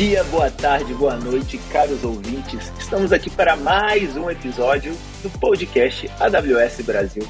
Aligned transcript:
dia, 0.00 0.24
boa 0.24 0.50
tarde, 0.50 0.94
boa 0.94 1.14
noite, 1.14 1.60
caros 1.70 2.02
ouvintes. 2.04 2.72
Estamos 2.78 3.12
aqui 3.12 3.28
para 3.28 3.54
mais 3.54 4.16
um 4.16 4.30
episódio 4.30 4.96
do 5.22 5.28
podcast 5.38 6.10
AWS 6.18 6.80
Brasil. 6.86 7.22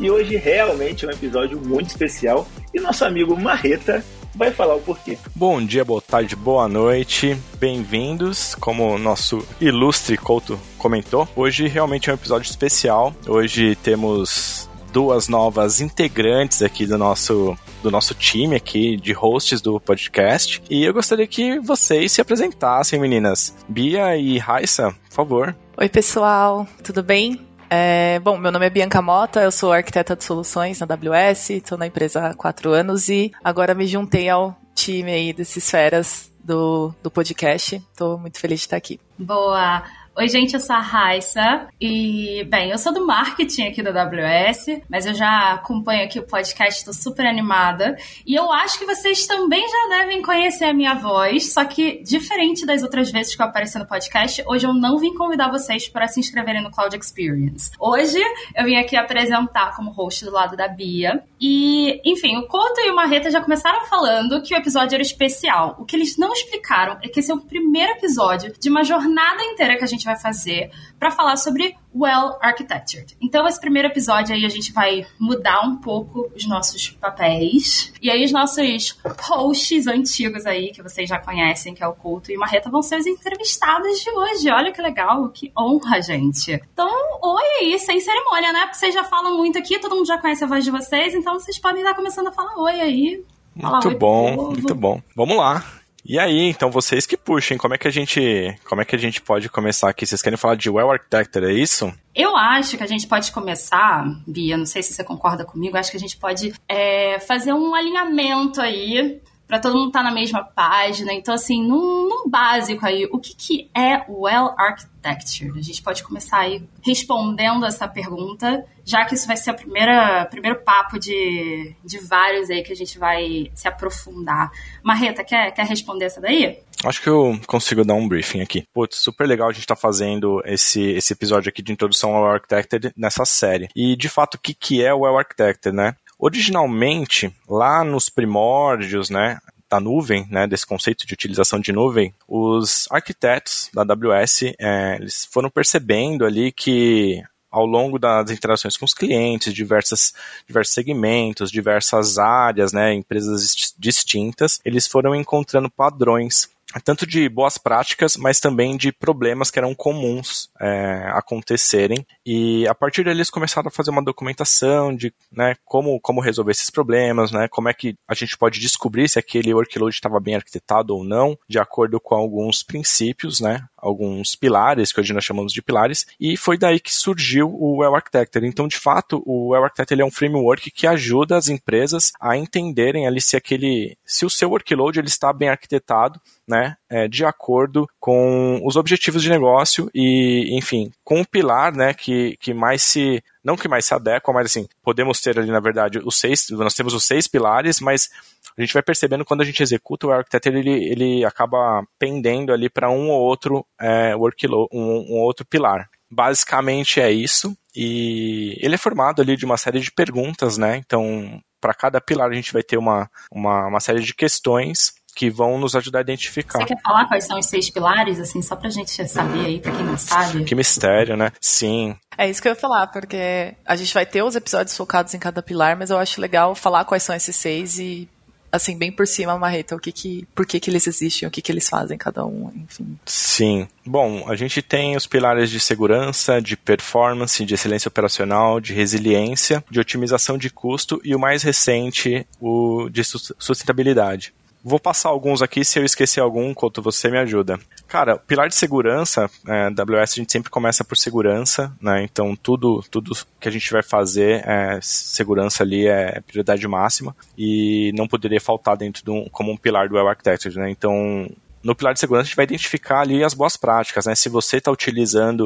E 0.00 0.10
hoje 0.10 0.34
realmente 0.34 1.04
é 1.04 1.08
um 1.08 1.12
episódio 1.12 1.60
muito 1.64 1.86
especial 1.86 2.44
e 2.74 2.80
nosso 2.80 3.04
amigo 3.04 3.40
Marreta 3.40 4.04
vai 4.34 4.50
falar 4.50 4.74
o 4.74 4.80
porquê. 4.80 5.16
Bom 5.36 5.64
dia, 5.64 5.84
boa 5.84 6.02
tarde, 6.02 6.34
boa 6.34 6.68
noite, 6.68 7.36
bem-vindos. 7.60 8.56
Como 8.56 8.92
o 8.92 8.98
nosso 8.98 9.46
ilustre 9.60 10.16
Couto 10.16 10.58
comentou, 10.76 11.28
hoje 11.36 11.68
realmente 11.68 12.10
é 12.10 12.12
um 12.12 12.16
episódio 12.16 12.50
especial. 12.50 13.14
Hoje 13.28 13.76
temos 13.76 14.68
duas 14.92 15.28
novas 15.28 15.80
integrantes 15.80 16.60
aqui 16.60 16.86
do 16.86 16.98
nosso 16.98 17.56
do 17.82 17.90
nosso 17.90 18.14
time 18.14 18.56
aqui 18.56 18.96
de 18.96 19.12
hosts 19.12 19.60
do 19.60 19.80
podcast. 19.80 20.62
E 20.68 20.84
eu 20.84 20.92
gostaria 20.92 21.26
que 21.26 21.58
vocês 21.60 22.12
se 22.12 22.20
apresentassem, 22.20 22.98
meninas. 22.98 23.56
Bia 23.68 24.16
e 24.16 24.38
Raissa, 24.38 24.94
por 25.08 25.14
favor. 25.14 25.56
Oi, 25.76 25.88
pessoal, 25.88 26.66
tudo 26.82 27.02
bem? 27.02 27.46
É, 27.68 28.20
bom, 28.20 28.38
meu 28.38 28.52
nome 28.52 28.66
é 28.66 28.70
Bianca 28.70 29.02
Mota, 29.02 29.42
eu 29.42 29.50
sou 29.50 29.72
arquiteta 29.72 30.14
de 30.14 30.22
soluções 30.22 30.78
na 30.78 30.86
AWS, 30.86 31.50
estou 31.50 31.76
na 31.76 31.86
empresa 31.86 32.28
há 32.28 32.34
quatro 32.34 32.70
anos 32.70 33.08
e 33.08 33.32
agora 33.42 33.74
me 33.74 33.86
juntei 33.86 34.28
ao 34.28 34.56
time 34.72 35.10
aí 35.10 35.32
desses 35.32 35.68
feras 35.68 36.32
do, 36.42 36.94
do 37.02 37.10
podcast. 37.10 37.76
Estou 37.76 38.18
muito 38.18 38.38
feliz 38.38 38.60
de 38.60 38.66
estar 38.66 38.76
aqui. 38.76 39.00
Boa! 39.18 39.82
Oi, 40.18 40.30
gente, 40.30 40.54
eu 40.54 40.60
sou 40.60 40.74
a 40.74 40.78
Raissa 40.78 41.68
e, 41.78 42.42
bem, 42.48 42.70
eu 42.70 42.78
sou 42.78 42.90
do 42.90 43.06
marketing 43.06 43.64
aqui 43.64 43.82
da 43.82 43.90
AWS, 43.90 44.80
mas 44.88 45.04
eu 45.04 45.12
já 45.12 45.52
acompanho 45.52 46.04
aqui 46.04 46.18
o 46.18 46.22
podcast, 46.22 46.78
estou 46.78 46.94
super 46.94 47.26
animada. 47.26 47.98
E 48.26 48.34
eu 48.34 48.50
acho 48.50 48.78
que 48.78 48.86
vocês 48.86 49.26
também 49.26 49.62
já 49.68 49.98
devem 49.98 50.22
conhecer 50.22 50.64
a 50.64 50.72
minha 50.72 50.94
voz, 50.94 51.52
só 51.52 51.66
que, 51.66 52.02
diferente 52.02 52.64
das 52.64 52.82
outras 52.82 53.10
vezes 53.10 53.36
que 53.36 53.42
eu 53.42 53.44
apareci 53.44 53.78
no 53.78 53.86
podcast, 53.86 54.42
hoje 54.46 54.66
eu 54.66 54.72
não 54.72 54.96
vim 54.96 55.12
convidar 55.12 55.50
vocês 55.50 55.86
para 55.86 56.08
se 56.08 56.18
inscreverem 56.18 56.62
no 56.62 56.70
Cloud 56.70 56.96
Experience. 56.96 57.72
Hoje 57.78 58.18
eu 58.56 58.64
vim 58.64 58.76
aqui 58.76 58.96
apresentar 58.96 59.76
como 59.76 59.90
host 59.90 60.24
do 60.24 60.32
lado 60.32 60.56
da 60.56 60.66
Bia. 60.66 61.22
E, 61.38 62.00
enfim, 62.10 62.38
o 62.38 62.46
Couto 62.46 62.80
e 62.80 62.90
o 62.90 62.96
Marreta 62.96 63.30
já 63.30 63.42
começaram 63.42 63.84
falando 63.84 64.40
que 64.40 64.54
o 64.54 64.56
episódio 64.56 64.94
era 64.94 65.02
especial. 65.02 65.76
O 65.78 65.84
que 65.84 65.94
eles 65.94 66.16
não 66.16 66.32
explicaram 66.32 66.96
é 67.02 67.08
que 67.08 67.20
esse 67.20 67.30
é 67.30 67.34
o 67.34 67.40
primeiro 67.42 67.92
episódio 67.92 68.54
de 68.58 68.70
uma 68.70 68.82
jornada 68.82 69.42
inteira 69.42 69.76
que 69.76 69.84
a 69.84 69.86
gente 69.86 70.05
vai 70.06 70.18
fazer 70.18 70.70
para 70.98 71.10
falar 71.10 71.36
sobre 71.36 71.76
well 71.94 72.38
architectured. 72.40 73.16
Então, 73.20 73.46
esse 73.46 73.60
primeiro 73.60 73.88
episódio 73.88 74.34
aí 74.34 74.44
a 74.44 74.48
gente 74.48 74.72
vai 74.72 75.06
mudar 75.18 75.60
um 75.62 75.76
pouco 75.76 76.30
os 76.34 76.46
nossos 76.46 76.90
papéis. 76.90 77.92
E 78.00 78.10
aí, 78.10 78.24
os 78.24 78.32
nossos 78.32 78.98
hosts 79.20 79.86
antigos 79.86 80.46
aí, 80.46 80.72
que 80.72 80.82
vocês 80.82 81.08
já 81.08 81.18
conhecem, 81.18 81.74
que 81.74 81.82
é 81.82 81.86
o 81.86 81.94
Couto 81.94 82.30
e 82.30 82.36
Marreta, 82.36 82.70
vão 82.70 82.82
ser 82.82 82.98
os 82.98 83.06
entrevistados 83.06 84.00
de 84.00 84.10
hoje. 84.10 84.50
Olha 84.50 84.72
que 84.72 84.80
legal, 84.80 85.28
que 85.30 85.52
honra, 85.58 86.00
gente. 86.00 86.60
Então, 86.72 86.88
oi 87.22 87.44
aí, 87.60 87.78
sem 87.78 88.00
cerimônia, 88.00 88.52
né? 88.52 88.60
Porque 88.62 88.76
vocês 88.76 88.94
já 88.94 89.04
falam 89.04 89.36
muito 89.36 89.58
aqui, 89.58 89.78
todo 89.78 89.96
mundo 89.96 90.06
já 90.06 90.18
conhece 90.18 90.44
a 90.44 90.46
voz 90.46 90.64
de 90.64 90.70
vocês, 90.70 91.14
então 91.14 91.38
vocês 91.38 91.58
podem 91.58 91.82
estar 91.82 91.94
começando 91.94 92.28
a 92.28 92.32
falar 92.32 92.58
oi 92.58 92.80
aí. 92.80 93.24
Muito 93.54 93.90
bom, 93.98 94.50
muito 94.50 94.74
bom. 94.74 95.00
Vamos 95.14 95.36
lá. 95.36 95.64
E 96.08 96.20
aí, 96.20 96.48
então 96.48 96.70
vocês 96.70 97.04
que 97.04 97.16
puxem, 97.16 97.58
como 97.58 97.74
é 97.74 97.78
que 97.78 97.88
a 97.88 97.90
gente, 97.90 98.56
como 98.64 98.80
é 98.80 98.84
que 98.84 98.94
a 98.94 98.98
gente 98.98 99.20
pode 99.20 99.48
começar 99.48 99.90
aqui? 99.90 100.06
Vocês 100.06 100.22
querem 100.22 100.36
falar 100.36 100.54
de 100.54 100.70
Well 100.70 100.90
Architected, 100.90 101.44
é 101.44 101.52
isso? 101.52 101.92
Eu 102.14 102.36
acho 102.36 102.76
que 102.76 102.84
a 102.84 102.86
gente 102.86 103.08
pode 103.08 103.32
começar, 103.32 104.04
Bia, 104.24 104.56
não 104.56 104.66
sei 104.66 104.84
se 104.84 104.92
você 104.92 105.02
concorda 105.02 105.44
comigo, 105.44 105.76
acho 105.76 105.90
que 105.90 105.96
a 105.96 106.00
gente 106.00 106.16
pode 106.16 106.54
é, 106.68 107.18
fazer 107.18 107.52
um 107.52 107.74
alinhamento 107.74 108.60
aí 108.60 109.20
para 109.46 109.60
todo 109.60 109.76
mundo 109.76 109.88
estar 109.88 110.00
tá 110.00 110.04
na 110.04 110.12
mesma 110.12 110.42
página. 110.42 111.12
Então, 111.12 111.34
assim, 111.34 111.62
num, 111.62 112.08
num 112.08 112.28
básico 112.28 112.84
aí, 112.84 113.06
o 113.10 113.18
que, 113.18 113.34
que 113.34 113.70
é 113.74 114.04
Well 114.08 114.54
Architecture? 114.58 115.52
A 115.56 115.62
gente 115.62 115.82
pode 115.82 116.02
começar 116.02 116.38
aí 116.38 116.62
respondendo 116.82 117.64
essa 117.64 117.86
pergunta, 117.86 118.64
já 118.84 119.04
que 119.04 119.14
isso 119.14 119.26
vai 119.26 119.36
ser 119.36 119.52
o 119.52 119.54
primeiro 119.54 120.60
papo 120.64 120.98
de, 120.98 121.74
de 121.84 121.98
vários 121.98 122.50
aí 122.50 122.62
que 122.62 122.72
a 122.72 122.76
gente 122.76 122.98
vai 122.98 123.50
se 123.54 123.68
aprofundar. 123.68 124.50
Marreta, 124.82 125.22
quer, 125.22 125.52
quer 125.52 125.66
responder 125.66 126.06
essa 126.06 126.20
daí? 126.20 126.58
Acho 126.84 127.00
que 127.00 127.08
eu 127.08 127.38
consigo 127.46 127.84
dar 127.84 127.94
um 127.94 128.06
briefing 128.06 128.42
aqui. 128.42 128.64
Putz, 128.74 128.98
super 128.98 129.26
legal 129.26 129.48
a 129.48 129.52
gente 129.52 129.62
estar 129.62 129.76
tá 129.76 129.80
fazendo 129.80 130.42
esse, 130.44 130.82
esse 130.82 131.12
episódio 131.12 131.48
aqui 131.48 131.62
de 131.62 131.72
introdução 131.72 132.14
ao 132.14 132.26
Architected 132.26 132.92
nessa 132.96 133.24
série. 133.24 133.68
E, 133.74 133.96
de 133.96 134.08
fato, 134.08 134.34
o 134.34 134.38
que, 134.38 134.52
que 134.52 134.84
é 134.84 134.92
o 134.92 135.00
Well 135.00 135.18
Architected, 135.18 135.74
né? 135.74 135.94
Originalmente, 136.18 137.32
lá 137.48 137.84
nos 137.84 138.08
primórdios, 138.08 139.10
né, 139.10 139.38
da 139.68 139.80
nuvem, 139.80 140.26
né, 140.30 140.46
desse 140.46 140.66
conceito 140.66 141.06
de 141.06 141.14
utilização 141.14 141.60
de 141.60 141.72
nuvem, 141.72 142.14
os 142.26 142.86
arquitetos 142.90 143.70
da 143.74 143.82
AWS, 143.82 144.54
é, 144.58 144.96
eles 145.00 145.26
foram 145.26 145.50
percebendo 145.50 146.24
ali 146.24 146.52
que 146.52 147.22
ao 147.50 147.64
longo 147.64 147.98
das 147.98 148.30
interações 148.30 148.76
com 148.76 148.84
os 148.84 148.92
clientes, 148.92 149.52
diversas, 149.54 150.12
diversos 150.46 150.74
segmentos, 150.74 151.50
diversas 151.50 152.18
áreas, 152.18 152.72
né, 152.72 152.92
empresas 152.92 153.74
distintas, 153.78 154.60
eles 154.64 154.86
foram 154.86 155.14
encontrando 155.14 155.70
padrões 155.70 156.48
tanto 156.82 157.06
de 157.06 157.28
boas 157.28 157.58
práticas, 157.58 158.16
mas 158.16 158.40
também 158.40 158.76
de 158.76 158.92
problemas 158.92 159.50
que 159.50 159.58
eram 159.58 159.74
comuns 159.74 160.50
é, 160.60 161.10
acontecerem. 161.12 162.06
E 162.24 162.66
a 162.66 162.74
partir 162.74 163.04
daí 163.04 163.14
eles 163.14 163.30
começaram 163.30 163.68
a 163.68 163.70
fazer 163.70 163.90
uma 163.90 164.04
documentação 164.04 164.94
de 164.94 165.12
né, 165.30 165.54
como, 165.64 166.00
como 166.00 166.20
resolver 166.20 166.52
esses 166.52 166.70
problemas, 166.70 167.30
né, 167.30 167.48
como 167.48 167.68
é 167.68 167.74
que 167.74 167.96
a 168.08 168.14
gente 168.14 168.36
pode 168.36 168.60
descobrir 168.60 169.08
se 169.08 169.18
aquele 169.18 169.54
workload 169.54 169.94
estava 169.94 170.20
bem 170.20 170.34
arquitetado 170.34 170.94
ou 170.94 171.04
não, 171.04 171.38
de 171.48 171.58
acordo 171.58 172.00
com 172.00 172.14
alguns 172.14 172.62
princípios, 172.62 173.40
né, 173.40 173.64
alguns 173.76 174.34
pilares, 174.34 174.92
que 174.92 175.00
hoje 175.00 175.12
nós 175.12 175.24
chamamos 175.24 175.52
de 175.52 175.62
pilares, 175.62 176.06
e 176.18 176.36
foi 176.36 176.58
daí 176.58 176.80
que 176.80 176.92
surgiu 176.92 177.48
o 177.48 177.78
Well 177.78 177.94
Architected. 177.94 178.44
Então, 178.46 178.66
de 178.66 178.76
fato, 178.76 179.22
o 179.24 179.50
Well 179.50 179.64
Architected 179.64 180.00
é 180.00 180.04
um 180.04 180.10
framework 180.10 180.70
que 180.70 180.86
ajuda 180.86 181.36
as 181.36 181.48
empresas 181.48 182.12
a 182.20 182.36
entenderem 182.36 183.06
ali 183.06 183.20
se 183.20 183.36
aquele, 183.36 183.96
se 184.04 184.26
o 184.26 184.30
seu 184.30 184.50
workload 184.50 184.98
ele 184.98 185.08
está 185.08 185.32
bem 185.32 185.48
arquitetado, 185.48 186.20
né, 186.46 186.76
é, 186.88 187.08
de 187.08 187.24
acordo 187.24 187.88
com 187.98 188.60
os 188.64 188.76
objetivos 188.76 189.22
de 189.22 189.30
negócio 189.30 189.90
e, 189.94 190.56
enfim, 190.56 190.90
com 191.04 191.20
o 191.20 191.26
pilar, 191.26 191.74
né, 191.74 191.92
que, 191.92 192.36
que 192.38 192.54
mais 192.54 192.82
se, 192.82 193.22
não 193.42 193.56
que 193.56 193.68
mais 193.68 193.84
se 193.84 193.94
adequa, 193.94 194.32
mas 194.32 194.46
assim, 194.46 194.68
podemos 194.82 195.20
ter 195.20 195.38
ali, 195.38 195.50
na 195.50 195.60
verdade, 195.60 195.98
os 196.04 196.18
seis, 196.18 196.48
nós 196.50 196.74
temos 196.74 196.94
os 196.94 197.04
seis 197.04 197.26
pilares, 197.26 197.80
mas 197.80 198.08
a 198.56 198.60
gente 198.60 198.74
vai 198.74 198.82
percebendo 198.82 199.24
quando 199.24 199.42
a 199.42 199.44
gente 199.44 199.62
executa 199.62 200.06
o 200.06 200.12
arquiteto, 200.12 200.48
ele, 200.48 200.70
ele 200.70 201.24
acaba 201.24 201.84
pendendo 201.98 202.52
ali 202.52 202.70
para 202.70 202.90
um 202.90 203.10
ou 203.10 203.20
outro 203.20 203.66
é, 203.80 204.14
workload, 204.14 204.68
um, 204.72 205.14
um 205.14 205.18
outro 205.18 205.44
pilar. 205.44 205.88
Basicamente 206.08 207.00
é 207.00 207.10
isso, 207.10 207.56
e 207.74 208.56
ele 208.60 208.76
é 208.76 208.78
formado 208.78 209.20
ali 209.20 209.36
de 209.36 209.44
uma 209.44 209.56
série 209.56 209.80
de 209.80 209.90
perguntas, 209.90 210.56
né? 210.56 210.76
Então, 210.76 211.42
para 211.60 211.74
cada 211.74 212.00
pilar 212.00 212.30
a 212.30 212.34
gente 212.34 212.52
vai 212.52 212.62
ter 212.62 212.76
uma, 212.76 213.10
uma, 213.30 213.66
uma 213.66 213.80
série 213.80 214.00
de 214.00 214.14
questões 214.14 214.94
que 215.16 215.30
vão 215.30 215.58
nos 215.58 215.74
ajudar 215.74 216.00
a 216.00 216.02
identificar. 216.02 216.58
Você 216.58 216.66
quer 216.66 216.80
falar 216.82 217.06
quais 217.06 217.24
são 217.24 217.38
os 217.38 217.46
seis 217.46 217.70
pilares, 217.70 218.20
assim, 218.20 218.42
só 218.42 218.54
pra 218.54 218.68
gente 218.68 219.08
saber 219.08 219.46
aí, 219.46 219.58
pra 219.58 219.72
quem 219.72 219.82
não 219.82 219.96
sabe? 219.96 220.44
Que 220.44 220.54
mistério, 220.54 221.16
né? 221.16 221.32
Sim. 221.40 221.96
É 222.18 222.28
isso 222.28 222.42
que 222.42 222.46
eu 222.46 222.52
ia 222.52 222.56
falar, 222.56 222.88
porque 222.88 223.54
a 223.64 223.74
gente 223.76 223.94
vai 223.94 224.04
ter 224.04 224.22
os 224.22 224.36
episódios 224.36 224.76
focados 224.76 225.14
em 225.14 225.18
cada 225.18 225.42
pilar, 225.42 225.74
mas 225.74 225.88
eu 225.88 225.96
acho 225.96 226.20
legal 226.20 226.54
falar 226.54 226.84
quais 226.84 227.02
são 227.02 227.16
esses 227.16 227.34
seis 227.34 227.78
e 227.78 228.06
assim, 228.52 228.78
bem 228.78 228.92
por 228.92 229.06
cima, 229.06 229.38
Marreta, 229.38 229.74
o 229.74 229.78
que 229.78 229.90
que, 229.90 230.28
por 230.34 230.46
que 230.46 230.60
que 230.60 230.70
eles 230.70 230.86
existem, 230.86 231.26
o 231.26 231.30
que 231.30 231.42
que 231.42 231.50
eles 231.50 231.68
fazem, 231.68 231.98
cada 231.98 232.24
um, 232.24 232.50
enfim. 232.54 232.98
Sim. 233.04 233.68
Bom, 233.84 234.24
a 234.28 234.36
gente 234.36 234.62
tem 234.62 234.96
os 234.96 235.06
pilares 235.06 235.50
de 235.50 235.60
segurança, 235.60 236.40
de 236.40 236.56
performance, 236.56 237.44
de 237.44 237.54
excelência 237.54 237.88
operacional, 237.88 238.60
de 238.60 238.72
resiliência, 238.72 239.64
de 239.70 239.80
otimização 239.80 240.38
de 240.38 240.48
custo 240.48 241.00
e 241.04 241.14
o 241.14 241.18
mais 241.18 241.42
recente, 241.42 242.26
o 242.40 242.88
de 242.88 243.02
sustentabilidade. 243.04 244.32
Vou 244.68 244.80
passar 244.80 245.10
alguns 245.10 245.42
aqui, 245.42 245.64
se 245.64 245.78
eu 245.78 245.84
esquecer 245.84 246.18
algum, 246.18 246.50
enquanto 246.50 246.82
você 246.82 247.08
me 247.08 247.16
ajuda. 247.18 247.56
Cara, 247.86 248.18
pilar 248.18 248.48
de 248.48 248.56
segurança, 248.56 249.30
é, 249.46 249.66
AWS 249.66 250.10
a 250.10 250.16
gente 250.16 250.32
sempre 250.32 250.50
começa 250.50 250.82
por 250.82 250.96
segurança, 250.96 251.72
né? 251.80 252.02
Então 252.02 252.34
tudo, 252.34 252.82
tudo 252.90 253.12
que 253.38 253.48
a 253.48 253.52
gente 253.52 253.70
vai 253.70 253.84
fazer, 253.84 254.44
é, 254.44 254.80
segurança 254.82 255.62
ali 255.62 255.86
é 255.86 256.20
prioridade 256.20 256.66
máxima 256.66 257.14
e 257.38 257.92
não 257.94 258.08
poderia 258.08 258.40
faltar 258.40 258.76
dentro 258.76 259.04
de 259.04 259.10
um, 259.12 259.28
como 259.30 259.52
um 259.52 259.56
pilar 259.56 259.88
do 259.88 259.94
Web 259.94 260.08
Architecture, 260.08 260.58
né? 260.58 260.68
Então 260.68 261.30
no 261.62 261.76
pilar 261.76 261.94
de 261.94 262.00
segurança 262.00 262.22
a 262.22 262.26
gente 262.26 262.36
vai 262.36 262.44
identificar 262.46 263.02
ali 263.02 263.22
as 263.22 263.34
boas 263.34 263.56
práticas, 263.56 264.06
né? 264.06 264.16
Se 264.16 264.28
você 264.28 264.56
está 264.56 264.72
utilizando, 264.72 265.42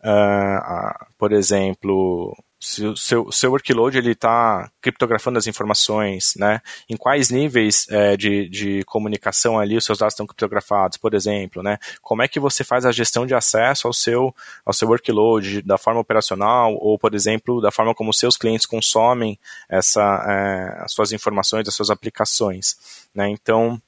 uh, 0.00 1.06
por 1.16 1.30
exemplo, 1.30 2.36
se 2.60 2.82
seu, 2.96 3.30
seu 3.30 3.50
workload 3.52 3.96
ele 3.96 4.12
está 4.12 4.68
criptografando 4.80 5.38
as 5.38 5.46
informações, 5.46 6.34
né? 6.36 6.60
Em 6.88 6.96
quais 6.96 7.30
níveis 7.30 7.86
é, 7.88 8.16
de, 8.16 8.48
de 8.48 8.82
comunicação 8.84 9.58
ali 9.58 9.76
os 9.76 9.84
seus 9.84 9.98
dados 9.98 10.14
estão 10.14 10.26
criptografados, 10.26 10.98
por 10.98 11.14
exemplo, 11.14 11.62
né? 11.62 11.78
Como 12.02 12.22
é 12.22 12.28
que 12.28 12.40
você 12.40 12.64
faz 12.64 12.84
a 12.84 12.90
gestão 12.90 13.24
de 13.24 13.34
acesso 13.34 13.86
ao 13.86 13.92
seu, 13.92 14.34
ao 14.66 14.72
seu 14.72 14.88
workload 14.88 15.62
da 15.62 15.78
forma 15.78 16.00
operacional 16.00 16.74
ou, 16.74 16.98
por 16.98 17.14
exemplo, 17.14 17.60
da 17.60 17.70
forma 17.70 17.94
como 17.94 18.12
seus 18.12 18.36
clientes 18.36 18.66
consomem 18.66 19.38
essa, 19.68 20.02
é, 20.28 20.82
as 20.82 20.92
suas 20.92 21.12
informações, 21.12 21.68
as 21.68 21.74
suas 21.74 21.90
aplicações, 21.90 23.06
né? 23.14 23.28
Então, 23.28 23.80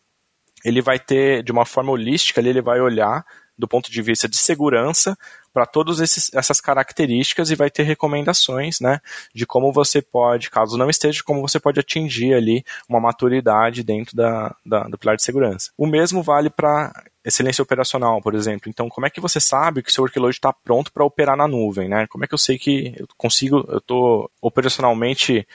ele 0.64 0.80
vai 0.80 0.98
ter, 0.98 1.42
de 1.42 1.50
uma 1.50 1.64
forma 1.64 1.90
holística, 1.90 2.40
ele 2.40 2.62
vai 2.62 2.80
olhar 2.80 3.24
do 3.58 3.68
ponto 3.68 3.90
de 3.90 4.00
vista 4.00 4.26
de 4.26 4.36
segurança 4.36 5.16
para 5.52 5.66
todas 5.66 6.00
essas 6.32 6.60
características 6.60 7.50
e 7.50 7.56
vai 7.56 7.70
ter 7.70 7.82
recomendações, 7.82 8.80
né, 8.80 9.00
de 9.34 9.46
como 9.46 9.72
você 9.72 10.00
pode, 10.00 10.50
caso 10.50 10.78
não 10.78 10.88
esteja, 10.88 11.22
como 11.24 11.40
você 11.40 11.58
pode 11.58 11.80
atingir 11.80 12.34
ali 12.34 12.64
uma 12.88 13.00
maturidade 13.00 13.82
dentro 13.82 14.16
da, 14.16 14.54
da 14.64 14.84
do 14.84 14.98
pilar 14.98 15.16
de 15.16 15.22
segurança. 15.22 15.70
O 15.76 15.86
mesmo 15.86 16.22
vale 16.22 16.50
para 16.50 16.92
excelência 17.24 17.62
operacional, 17.62 18.20
por 18.22 18.34
exemplo. 18.34 18.68
Então, 18.68 18.88
como 18.88 19.06
é 19.06 19.10
que 19.10 19.20
você 19.20 19.40
sabe 19.40 19.82
que 19.82 19.92
seu 19.92 20.04
workload 20.04 20.34
está 20.34 20.52
pronto 20.52 20.92
para 20.92 21.04
operar 21.04 21.36
na 21.36 21.46
nuvem, 21.46 21.88
né? 21.88 22.06
Como 22.06 22.24
é 22.24 22.28
que 22.28 22.34
eu 22.34 22.38
sei 22.38 22.58
que 22.58 22.94
eu 22.96 23.06
consigo, 23.16 23.64
eu 23.68 23.78
estou 23.78 24.30
operacionalmente 24.40 25.46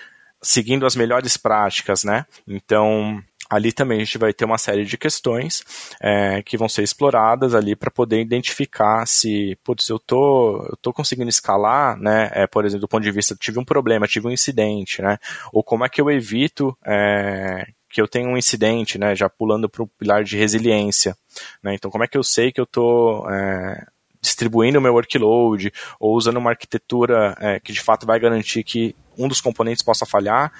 seguindo 0.41 0.86
as 0.86 0.95
melhores 0.95 1.38
práticas, 1.38 2.03
né? 2.03 2.25
Então, 2.48 3.21
ali 3.50 3.71
também 3.71 4.01
a 4.01 4.03
gente 4.03 4.18
vai 4.18 4.33
ter 4.33 4.45
uma 4.45 4.57
série 4.57 4.86
de 4.86 4.97
questões 4.97 5.63
é, 6.01 6.42
que 6.42 6.57
vão 6.57 6.68
ser 6.68 6.83
exploradas 6.83 7.53
ali 7.53 7.75
para 7.75 7.92
poder 7.92 8.19
identificar 8.19 9.06
se, 9.06 9.57
putz, 9.63 9.89
eu 9.89 10.00
tô, 10.00 10.65
eu 10.69 10.77
tô 10.81 10.92
conseguindo 10.92 11.30
escalar, 11.30 11.97
né, 11.97 12.30
é, 12.33 12.47
por 12.47 12.65
exemplo, 12.65 12.81
do 12.81 12.88
ponto 12.88 13.03
de 13.03 13.12
vista, 13.12 13.36
tive 13.39 13.59
um 13.59 13.65
problema, 13.65 14.07
tive 14.07 14.27
um 14.27 14.31
incidente, 14.31 15.01
né, 15.01 15.18
ou 15.53 15.63
como 15.63 15.86
é 15.86 15.89
que 15.89 16.01
eu 16.01 16.09
evito 16.09 16.75
é, 16.86 17.68
que 17.89 18.01
eu 18.01 18.07
tenha 18.07 18.27
um 18.27 18.38
incidente, 18.38 18.97
né, 18.97 19.15
já 19.15 19.30
pulando 19.30 19.69
para 19.69 19.83
o 19.83 19.88
pilar 19.88 20.24
de 20.24 20.38
resiliência, 20.38 21.15
né, 21.63 21.75
então 21.75 21.91
como 21.91 22.03
é 22.03 22.07
que 22.07 22.18
eu 22.18 22.24
sei 22.24 22.51
que 22.51 22.59
eu 22.59 22.65
tô 22.65 23.30
é, 23.30 23.86
distribuindo 24.21 24.80
o 24.80 24.81
meu 24.81 24.94
workload 24.94 25.71
ou 26.00 26.15
usando 26.15 26.38
uma 26.38 26.50
arquitetura 26.50 27.36
é, 27.39 27.59
que 27.59 27.71
de 27.71 27.80
fato 27.80 28.07
vai 28.07 28.19
garantir 28.19 28.63
que 28.63 28.95
um 29.18 29.27
dos 29.27 29.39
componentes 29.39 29.83
possa 29.83 30.06
falhar, 30.06 30.51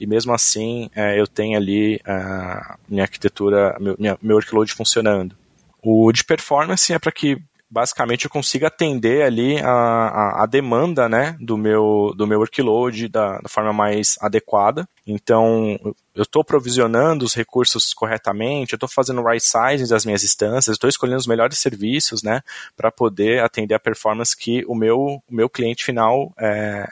e 0.00 0.06
mesmo 0.06 0.32
assim 0.32 0.90
é, 0.94 1.18
eu 1.18 1.26
tenho 1.26 1.56
ali 1.56 2.00
a 2.04 2.76
minha 2.88 3.02
arquitetura, 3.02 3.76
meu, 3.80 3.96
minha, 3.98 4.18
meu 4.20 4.36
workload 4.36 4.72
funcionando. 4.72 5.36
O 5.82 6.10
de 6.12 6.24
performance 6.24 6.92
é 6.92 6.98
para 6.98 7.12
que 7.12 7.38
basicamente 7.74 8.24
eu 8.24 8.30
consiga 8.30 8.68
atender 8.68 9.22
ali 9.22 9.58
a, 9.58 9.68
a, 9.68 10.42
a, 10.44 10.46
demanda 10.46 11.08
né, 11.08 11.36
do, 11.40 11.56
meu, 11.56 12.14
do 12.16 12.24
meu 12.24 12.38
workload 12.38 13.08
da, 13.08 13.38
da 13.38 13.48
forma 13.48 13.72
mais 13.72 14.16
adequada. 14.20 14.88
Então, 15.04 15.76
eu 16.14 16.22
estou 16.22 16.44
provisionando 16.44 17.24
os 17.24 17.34
recursos 17.34 17.92
corretamente, 17.92 18.72
eu 18.72 18.76
estou 18.76 18.88
fazendo 18.88 19.20
o 19.20 19.28
right 19.28 19.44
sizing 19.44 19.88
das 19.88 20.04
minhas 20.04 20.22
instâncias, 20.22 20.74
estou 20.74 20.88
escolhendo 20.88 21.18
os 21.18 21.26
melhores 21.26 21.58
serviços 21.58 22.22
né, 22.22 22.42
para 22.76 22.92
poder 22.92 23.42
atender 23.42 23.74
a 23.74 23.80
performance 23.80 24.36
que 24.36 24.64
o 24.68 24.74
meu, 24.76 25.20
o 25.28 25.34
meu 25.34 25.50
cliente 25.50 25.84
final 25.84 26.32
é, 26.38 26.88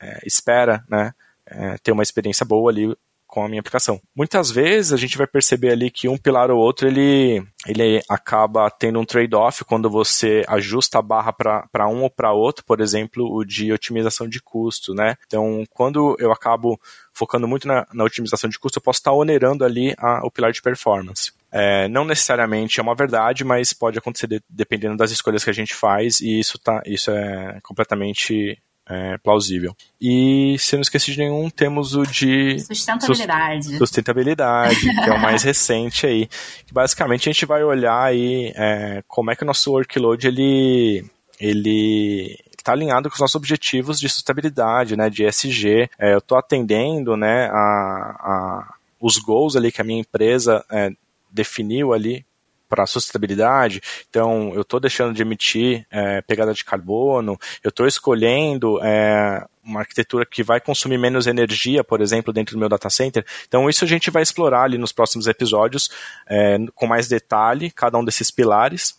é, 0.00 0.20
espera 0.24 0.82
né, 0.88 1.12
é, 1.54 1.76
ter 1.82 1.92
uma 1.92 2.02
experiência 2.02 2.44
boa 2.44 2.70
ali 2.70 2.94
com 3.32 3.42
a 3.42 3.48
minha 3.48 3.60
aplicação. 3.60 3.98
Muitas 4.14 4.50
vezes 4.50 4.92
a 4.92 4.96
gente 4.98 5.16
vai 5.16 5.26
perceber 5.26 5.70
ali 5.70 5.90
que 5.90 6.06
um 6.06 6.18
pilar 6.18 6.50
ou 6.50 6.58
outro 6.58 6.86
ele, 6.86 7.42
ele 7.66 8.02
acaba 8.06 8.70
tendo 8.70 9.00
um 9.00 9.06
trade-off 9.06 9.64
quando 9.64 9.88
você 9.88 10.44
ajusta 10.46 10.98
a 10.98 11.02
barra 11.02 11.32
para 11.32 11.88
um 11.88 12.02
ou 12.02 12.10
para 12.10 12.30
outro, 12.34 12.62
por 12.62 12.78
exemplo, 12.78 13.24
o 13.34 13.42
de 13.42 13.72
otimização 13.72 14.28
de 14.28 14.38
custo, 14.38 14.92
né? 14.92 15.16
Então, 15.26 15.64
quando 15.70 16.14
eu 16.18 16.30
acabo 16.30 16.78
focando 17.10 17.48
muito 17.48 17.66
na, 17.66 17.86
na 17.94 18.04
otimização 18.04 18.50
de 18.50 18.58
custo, 18.58 18.78
eu 18.78 18.82
posso 18.82 18.98
estar 18.98 19.12
onerando 19.12 19.64
ali 19.64 19.94
a, 19.96 20.26
o 20.26 20.30
pilar 20.30 20.52
de 20.52 20.60
performance. 20.60 21.32
É, 21.50 21.88
não 21.88 22.04
necessariamente 22.04 22.80
é 22.80 22.82
uma 22.82 22.94
verdade, 22.94 23.44
mas 23.44 23.72
pode 23.72 23.96
acontecer 23.96 24.26
de, 24.26 24.42
dependendo 24.46 24.98
das 24.98 25.10
escolhas 25.10 25.42
que 25.42 25.48
a 25.48 25.54
gente 25.54 25.74
faz, 25.74 26.20
e 26.20 26.38
isso, 26.38 26.58
tá, 26.58 26.82
isso 26.84 27.10
é 27.10 27.58
completamente 27.62 28.60
é, 28.88 29.16
plausível. 29.18 29.74
E, 30.00 30.56
se 30.58 30.74
não 30.76 30.82
esqueci 30.82 31.12
de 31.12 31.18
nenhum, 31.18 31.48
temos 31.48 31.94
o 31.94 32.02
de 32.02 32.58
sustentabilidade. 32.60 33.78
Sustentabilidade, 33.78 34.80
que 34.80 35.10
é 35.10 35.12
o 35.12 35.20
mais 35.20 35.42
recente 35.44 36.06
aí. 36.06 36.26
Que 36.66 36.72
basicamente 36.72 37.28
a 37.28 37.32
gente 37.32 37.46
vai 37.46 37.62
olhar 37.62 38.02
aí 38.02 38.52
é, 38.56 39.02
como 39.06 39.30
é 39.30 39.36
que 39.36 39.42
o 39.42 39.46
nosso 39.46 39.72
workload 39.72 40.26
ele, 40.26 41.04
ele 41.38 42.38
está 42.58 42.72
alinhado 42.72 43.08
com 43.08 43.14
os 43.14 43.20
nossos 43.20 43.36
objetivos 43.36 43.98
de 43.98 44.08
sustentabilidade, 44.08 44.96
né, 44.96 45.08
de 45.08 45.24
ESG. 45.24 45.88
É, 45.98 46.14
eu 46.14 46.18
estou 46.18 46.38
atendendo, 46.38 47.16
né, 47.16 47.46
a, 47.46 47.54
a, 47.54 48.74
os 49.00 49.18
goals 49.18 49.56
ali 49.56 49.70
que 49.70 49.80
a 49.80 49.84
minha 49.84 50.00
empresa 50.00 50.64
é, 50.70 50.90
definiu 51.30 51.92
ali 51.92 52.24
para 52.72 52.86
sustentabilidade, 52.86 53.82
então 54.08 54.54
eu 54.54 54.62
estou 54.62 54.80
deixando 54.80 55.12
de 55.12 55.20
emitir 55.20 55.86
é, 55.90 56.22
pegada 56.22 56.54
de 56.54 56.64
carbono, 56.64 57.38
eu 57.62 57.68
estou 57.68 57.86
escolhendo 57.86 58.82
é, 58.82 59.44
uma 59.62 59.80
arquitetura 59.80 60.24
que 60.24 60.42
vai 60.42 60.58
consumir 60.58 60.96
menos 60.96 61.26
energia, 61.26 61.84
por 61.84 62.00
exemplo, 62.00 62.32
dentro 62.32 62.56
do 62.56 62.58
meu 62.58 62.70
data 62.70 62.88
center. 62.88 63.26
Então 63.46 63.68
isso 63.68 63.84
a 63.84 63.88
gente 63.88 64.10
vai 64.10 64.22
explorar 64.22 64.62
ali 64.62 64.78
nos 64.78 64.90
próximos 64.90 65.26
episódios 65.26 65.90
é, 66.26 66.56
com 66.74 66.86
mais 66.86 67.08
detalhe, 67.08 67.70
cada 67.70 67.98
um 67.98 68.04
desses 68.04 68.30
pilares, 68.30 68.98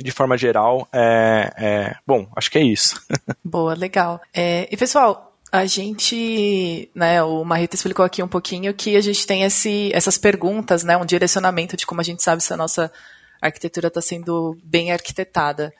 de 0.00 0.10
forma 0.10 0.38
geral, 0.38 0.88
é, 0.90 1.52
é, 1.58 1.96
bom, 2.06 2.26
acho 2.34 2.50
que 2.50 2.56
é 2.56 2.62
isso. 2.62 2.98
Boa, 3.44 3.74
legal. 3.74 4.22
É, 4.32 4.66
e 4.70 4.76
pessoal, 4.76 5.25
a 5.52 5.64
gente, 5.64 6.90
né, 6.94 7.22
o 7.22 7.44
Marreta 7.44 7.76
explicou 7.76 8.04
aqui 8.04 8.22
um 8.22 8.28
pouquinho 8.28 8.74
que 8.74 8.96
a 8.96 9.00
gente 9.00 9.26
tem 9.26 9.42
esse, 9.42 9.90
essas 9.94 10.18
perguntas, 10.18 10.82
né, 10.82 10.96
um 10.96 11.04
direcionamento 11.04 11.76
de 11.76 11.86
como 11.86 12.00
a 12.00 12.04
gente 12.04 12.22
sabe 12.22 12.42
se 12.42 12.52
a 12.52 12.56
nossa 12.56 12.92
arquitetura 13.40 13.88
está 13.88 14.00
sendo 14.00 14.56
bem 14.62 14.92
arquitetada. 14.92 15.72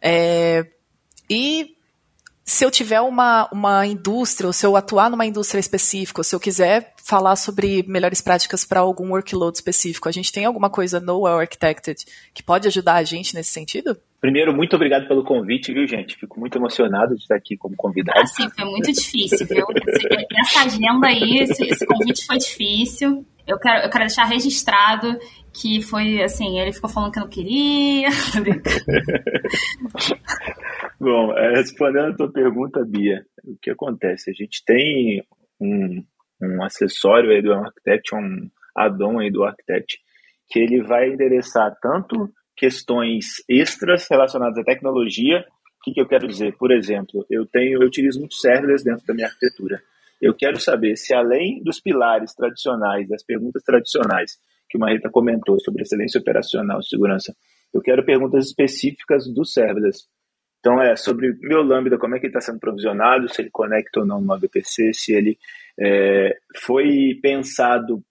É, 0.00 0.66
e 1.28 1.76
se 2.44 2.64
eu 2.64 2.70
tiver 2.70 3.00
uma, 3.00 3.48
uma 3.52 3.86
indústria, 3.86 4.46
ou 4.46 4.52
se 4.52 4.66
eu 4.66 4.76
atuar 4.76 5.10
numa 5.10 5.26
indústria 5.26 5.60
específica, 5.60 6.20
ou 6.20 6.24
se 6.24 6.34
eu 6.34 6.40
quiser 6.40 6.94
falar 7.04 7.36
sobre 7.36 7.84
melhores 7.86 8.20
práticas 8.20 8.64
para 8.64 8.80
algum 8.80 9.10
workload 9.10 9.56
específico, 9.56 10.08
a 10.08 10.12
gente 10.12 10.32
tem 10.32 10.44
alguma 10.44 10.70
coisa 10.70 11.00
no 11.00 11.20
Well 11.20 11.38
Architected 11.38 12.04
que 12.34 12.42
pode 12.42 12.66
ajudar 12.68 12.94
a 12.94 13.02
gente 13.02 13.34
nesse 13.34 13.50
sentido? 13.50 13.96
Primeiro, 14.20 14.54
muito 14.54 14.76
obrigado 14.76 15.08
pelo 15.08 15.24
convite, 15.24 15.72
viu, 15.72 15.86
gente? 15.86 16.16
Fico 16.16 16.38
muito 16.38 16.58
emocionado 16.58 17.14
de 17.14 17.22
estar 17.22 17.36
aqui 17.36 17.56
como 17.56 17.74
convidado. 17.74 18.20
Ah, 18.20 18.26
sim, 18.26 18.48
foi 18.50 18.64
muito 18.66 18.92
difícil, 18.92 19.46
viu? 19.46 19.64
Essa 20.40 20.60
agenda 20.64 21.06
aí, 21.06 21.38
esse, 21.38 21.64
esse 21.64 21.86
convite 21.86 22.26
foi 22.26 22.36
difícil. 22.36 23.24
Eu 23.46 23.58
quero, 23.58 23.84
eu 23.84 23.90
quero 23.90 24.04
deixar 24.06 24.24
registrado 24.24 25.18
que 25.52 25.82
foi 25.82 26.22
assim, 26.22 26.60
ele 26.60 26.72
ficou 26.72 26.90
falando 26.90 27.12
que 27.12 27.18
não 27.18 27.28
queria. 27.28 28.08
Bom, 31.00 31.32
é, 31.32 31.54
respondendo 31.54 32.12
a 32.12 32.14
tua 32.14 32.30
pergunta, 32.30 32.84
Bia, 32.84 33.24
o 33.42 33.56
que 33.56 33.70
acontece? 33.70 34.30
A 34.30 34.34
gente 34.34 34.62
tem 34.62 35.24
um, 35.58 36.04
um 36.42 36.62
acessório 36.62 37.30
aí 37.30 37.40
do 37.40 37.54
Architect, 37.54 38.14
um 38.14 38.50
add-on 38.76 39.18
aí 39.18 39.30
do 39.30 39.42
Architect, 39.42 39.98
que 40.50 40.58
ele 40.58 40.82
vai 40.82 41.08
endereçar 41.08 41.74
tanto 41.80 42.30
questões 42.54 43.42
extras 43.48 44.06
relacionadas 44.10 44.58
à 44.58 44.62
tecnologia. 44.62 45.40
O 45.40 45.84
que, 45.84 45.94
que 45.94 46.02
eu 46.02 46.06
quero 46.06 46.28
dizer? 46.28 46.54
Por 46.58 46.70
exemplo, 46.70 47.24
eu 47.30 47.46
tenho, 47.46 47.82
eu 47.82 47.86
utilizo 47.86 48.18
muitos 48.18 48.38
serverless 48.38 48.84
dentro 48.84 49.06
da 49.06 49.14
minha 49.14 49.26
arquitetura. 49.26 49.80
Eu 50.20 50.34
quero 50.34 50.60
saber 50.60 50.96
se 50.96 51.14
além 51.14 51.62
dos 51.62 51.80
pilares 51.80 52.34
tradicionais, 52.34 53.08
das 53.08 53.24
perguntas 53.24 53.62
tradicionais 53.62 54.38
que 54.68 54.76
o 54.76 54.80
Marita 54.80 55.08
comentou 55.08 55.58
sobre 55.60 55.80
excelência 55.80 56.20
operacional, 56.20 56.82
segurança, 56.82 57.34
eu 57.72 57.80
quero 57.80 58.04
perguntas 58.04 58.48
específicas 58.48 59.26
do 59.32 59.46
serverless. 59.46 60.06
Então 60.60 60.80
é 60.80 60.94
sobre 60.94 61.34
meu 61.40 61.62
Lambda, 61.62 61.98
como 61.98 62.14
é 62.14 62.20
que 62.20 62.26
ele 62.26 62.36
está 62.36 62.40
sendo 62.40 62.60
provisionado, 62.60 63.28
se 63.28 63.42
ele 63.42 63.50
conecta 63.50 64.00
ou 64.00 64.06
não 64.06 64.20
no 64.20 64.38
VPC, 64.38 64.92
se 64.92 65.12
ele 65.12 65.38
é, 65.78 66.36
foi 66.62 67.18
pensado 67.22 68.02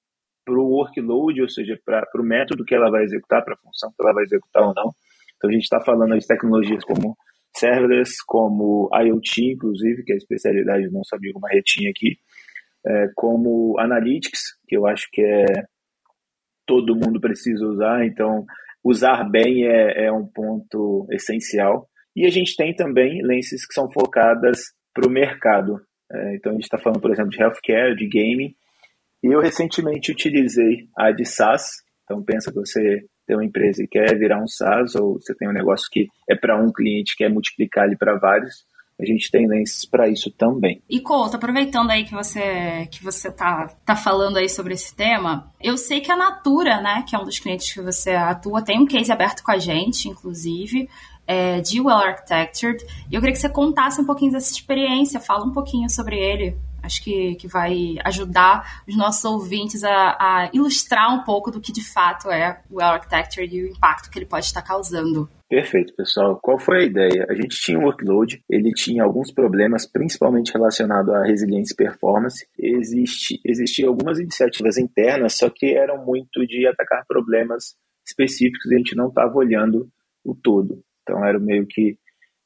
para 0.44 0.56
o 0.56 0.68
workload, 0.68 1.42
ou 1.44 1.50
seja, 1.50 1.80
para 1.86 2.08
o 2.16 2.24
método 2.24 2.66
que 2.66 2.74
ela 2.74 2.90
vai 2.90 3.04
executar, 3.04 3.44
para 3.46 3.54
a 3.54 3.58
função 3.58 3.92
que 3.96 4.04
ela 4.04 4.14
vai 4.14 4.24
executar 4.24 4.64
ou 4.64 4.74
não. 4.74 4.92
Então 5.38 5.50
a 5.50 5.54
gente 5.54 5.64
está 5.64 5.80
falando 5.80 6.18
de 6.18 6.26
tecnologias 6.26 6.84
como 6.84 7.16
serverless, 7.56 8.18
como 8.26 8.90
IoT, 8.94 9.54
inclusive, 9.54 10.04
que 10.04 10.12
é 10.12 10.16
a 10.16 10.18
especialidade 10.18 10.88
do 10.88 10.94
nosso 10.94 11.16
amigo 11.16 11.40
Marretinha 11.40 11.92
aqui, 11.92 12.18
é, 12.86 13.10
como 13.16 13.78
Analytics, 13.80 14.58
que 14.68 14.76
eu 14.76 14.88
acho 14.88 15.08
que 15.12 15.22
é 15.22 15.46
todo 16.66 16.96
mundo 16.96 17.20
precisa 17.20 17.66
usar, 17.66 18.06
então 18.06 18.46
usar 18.84 19.24
bem 19.24 19.66
é, 19.66 20.06
é 20.06 20.12
um 20.12 20.26
ponto 20.26 21.08
essencial. 21.12 21.89
E 22.20 22.26
a 22.26 22.30
gente 22.30 22.54
tem 22.54 22.76
também 22.76 23.22
lenses 23.24 23.66
que 23.66 23.74
são 23.74 23.90
focadas 23.90 24.74
para 24.94 25.08
o 25.08 25.10
mercado. 25.10 25.80
É, 26.12 26.36
então 26.36 26.52
a 26.52 26.56
gente 26.56 26.66
está 26.66 26.78
falando, 26.78 27.00
por 27.00 27.12
exemplo, 27.12 27.32
de 27.32 27.42
healthcare, 27.42 27.96
de 27.96 28.10
gaming, 28.10 28.54
e 29.24 29.28
eu 29.28 29.40
recentemente 29.40 30.12
utilizei 30.12 30.90
a 30.98 31.12
de 31.12 31.24
SaaS. 31.24 31.78
Então 32.04 32.22
pensa 32.22 32.52
que 32.52 32.60
você 32.60 33.06
tem 33.26 33.38
uma 33.38 33.46
empresa 33.46 33.82
e 33.82 33.88
quer 33.88 34.20
virar 34.20 34.44
um 34.44 34.50
SaaS, 34.50 34.96
ou 34.96 35.14
você 35.14 35.34
tem 35.34 35.48
um 35.48 35.54
negócio 35.54 35.88
que 35.90 36.08
é 36.30 36.36
para 36.36 36.62
um 36.62 36.74
cliente, 36.74 37.16
quer 37.16 37.30
multiplicar 37.30 37.86
ele 37.86 37.96
para 37.96 38.20
vários. 38.20 38.66
A 39.00 39.06
gente 39.06 39.32
tem 39.32 39.48
lenses 39.48 39.86
para 39.86 40.10
isso 40.10 40.30
também. 40.30 40.84
E 40.90 41.00
Couto, 41.00 41.38
aproveitando 41.38 41.90
aí 41.90 42.04
que 42.04 42.14
você 42.14 42.86
que 42.92 43.02
você 43.02 43.32
tá, 43.32 43.68
tá 43.86 43.96
falando 43.96 44.36
aí 44.36 44.50
sobre 44.50 44.74
esse 44.74 44.94
tema, 44.94 45.54
eu 45.62 45.78
sei 45.78 46.02
que 46.02 46.12
a 46.12 46.18
Natura, 46.18 46.82
né, 46.82 47.06
que 47.08 47.16
é 47.16 47.20
um 47.20 47.24
dos 47.24 47.40
clientes 47.40 47.72
que 47.72 47.80
você 47.80 48.12
atua, 48.12 48.62
tem 48.62 48.78
um 48.78 48.86
case 48.86 49.10
aberto 49.10 49.42
com 49.42 49.54
a 49.54 49.58
gente, 49.58 50.10
inclusive, 50.10 50.90
é, 51.30 51.62
de 51.62 51.80
Well 51.80 51.96
Architectured. 51.96 52.84
E 53.12 53.14
eu 53.14 53.22
queria 53.22 53.34
que 53.34 53.40
você 53.40 53.48
contasse 53.48 54.02
um 54.02 54.06
pouquinho 54.06 54.32
dessa 54.32 54.52
experiência, 54.52 55.20
fala 55.20 55.46
um 55.46 55.54
pouquinho 55.54 55.88
sobre 55.88 56.18
ele. 56.18 56.58
Acho 56.82 57.04
que, 57.04 57.36
que 57.36 57.48
vai 57.48 57.98
ajudar 58.04 58.82
os 58.88 58.98
nossos 58.98 59.24
ouvintes 59.26 59.84
a, 59.84 60.18
a 60.20 60.50
ilustrar 60.52 61.14
um 61.14 61.24
pouco 61.24 61.52
do 61.52 61.62
que 61.62 61.72
de 61.72 61.84
fato 61.84 62.32
é 62.32 62.62
o 62.68 62.78
Well 62.78 62.94
Architecture 62.94 63.46
e 63.46 63.64
o 63.64 63.68
impacto 63.68 64.10
que 64.10 64.18
ele 64.18 64.26
pode 64.26 64.46
estar 64.46 64.64
causando. 64.64 65.30
Perfeito, 65.48 65.94
pessoal. 65.94 66.40
Qual 66.42 66.58
foi 66.58 66.80
a 66.80 66.86
ideia? 66.86 67.28
A 67.30 67.36
gente 67.36 67.60
tinha 67.60 67.78
um 67.78 67.84
workload, 67.84 68.42
ele 68.50 68.72
tinha 68.72 69.04
alguns 69.04 69.32
problemas, 69.32 69.86
principalmente 69.86 70.54
relacionado 70.54 71.14
à 71.14 71.24
resiliência 71.24 71.74
e 71.74 71.76
performance. 71.76 72.48
Existe, 72.58 73.40
existiam 73.46 73.90
algumas 73.90 74.20
iniciativas 74.20 74.78
internas, 74.78 75.36
só 75.38 75.50
que 75.50 75.76
eram 75.76 76.04
muito 76.04 76.46
de 76.48 76.66
atacar 76.66 77.04
problemas 77.08 77.76
específicos 78.08 78.72
e 78.72 78.76
a 78.76 78.78
gente 78.78 78.96
não 78.96 79.10
estava 79.10 79.36
olhando 79.36 79.88
o 80.24 80.34
todo. 80.34 80.82
Então 81.10 81.26
era 81.26 81.40
meio 81.40 81.66
que, 81.68 81.98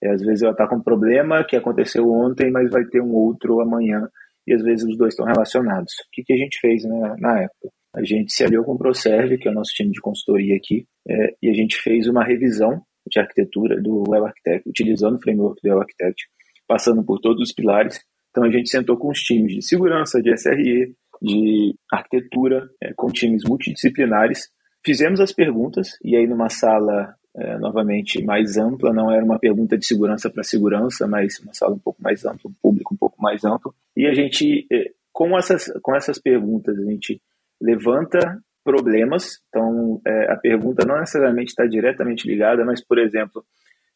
é, 0.01 0.12
às 0.12 0.22
vezes 0.22 0.41
eu 0.41 0.50
ataco 0.50 0.75
um 0.75 0.82
problema 0.82 1.43
que 1.43 1.55
aconteceu 1.55 2.10
ontem, 2.10 2.50
mas 2.50 2.72
vai 2.72 2.86
ter 2.86 3.01
um 3.01 3.13
outro 3.13 3.60
amanhã, 3.60 4.08
e 4.48 4.53
às 4.53 4.63
vezes 4.63 4.86
os 4.86 4.98
dois 4.98 5.13
estão 5.13 5.25
relacionados. 5.25 5.93
O 6.08 6.12
que, 6.12 6.24
que 6.24 6.34
a 6.34 6.38
gente 6.38 6.60
fez 6.60 6.84
né, 6.86 7.15
na 7.20 7.41
época? 7.41 7.70
A 7.96 8.03
gente 8.03 8.34
se 8.34 8.43
aliou 8.43 8.63
com 8.63 8.74
o 8.74 8.77
ProServe, 8.77 9.38
que 9.38 9.48
é 9.48 9.51
o 9.51 9.53
nosso 9.53 9.72
time 9.74 9.91
de 9.91 10.01
consultoria 10.01 10.55
aqui, 10.55 10.86
é, 11.08 11.36
e 11.41 11.50
a 11.50 11.53
gente 11.53 11.77
fez 11.77 12.08
uma 12.08 12.24
revisão 12.24 12.82
de 13.05 13.20
arquitetura 13.20 13.82
do 13.82 14.03
Web 14.10 14.27
Architect, 14.27 14.70
utilizando 14.70 15.15
o 15.15 15.22
framework 15.22 15.62
do 15.62 15.70
Web 15.70 15.82
Architect, 15.82 16.24
passando 16.67 17.03
por 17.03 17.20
todos 17.20 17.41
os 17.41 17.53
pilares. 17.53 18.00
Então 18.32 18.43
a 18.43 18.51
gente 18.51 18.70
sentou 18.70 18.98
com 18.98 19.10
os 19.10 19.20
times 19.20 19.53
de 19.53 19.62
segurança, 19.62 20.22
de 20.22 20.34
SRE, 20.34 20.96
de 21.22 21.75
arquitetura, 21.91 22.67
é, 22.82 22.93
com 22.96 23.08
times 23.08 23.43
multidisciplinares. 23.48 24.50
Fizemos 24.84 25.20
as 25.20 25.32
perguntas, 25.32 25.89
e 26.03 26.15
aí 26.15 26.25
numa 26.25 26.50
sala 26.50 27.13
é, 27.36 27.58
novamente 27.58 28.24
mais 28.24 28.58
ampla, 28.58 28.94
não 28.94 29.12
era 29.12 29.24
uma 29.24 29.40
pergunta 29.40 29.78
de 29.78 29.86
segurança 29.86 30.30
para 30.30 30.44
segurança, 30.44 31.08
mas 31.08 31.40
uma 31.40 31.54
sala 31.54 31.74
um 31.74 31.80
pouco 31.80 32.02
mais 32.02 32.24
ampla, 32.25 32.50
um 32.50 32.54
público 32.62 32.94
um 32.94 32.98
pouco 32.98 33.22
mais 33.22 33.44
amplo. 33.44 33.74
E 33.98 34.06
a 34.06 34.13
gente, 34.13 34.68
é, 34.72 34.92
com 35.12 35.38
essas, 35.38 35.72
com 35.82 35.96
essas 35.96 36.20
perguntas, 36.20 36.78
a 36.78 36.84
gente 36.84 37.22
levanta 37.60 38.40
problemas. 38.63 39.40
Então, 39.50 40.02
é, 40.06 40.32
a 40.32 40.38
pergunta 40.38 40.86
não 40.86 41.00
necessariamente 41.00 41.50
está 41.50 41.66
diretamente 41.66 42.28
ligada, 42.28 42.63
mas, 42.63 42.84
por 42.86 42.98
exemplo, 42.98 43.44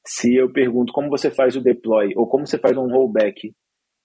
se 0.06 0.36
eu 0.36 0.51
pergunto 0.51 0.94
como 0.94 1.10
você 1.10 1.29
faz 1.29 1.56
o 1.56 1.62
deploy 1.62 2.13
ou 2.15 2.27
como 2.27 2.48
você 2.48 2.58
faz 2.58 2.75
um 2.77 2.88
rollback 2.88 3.53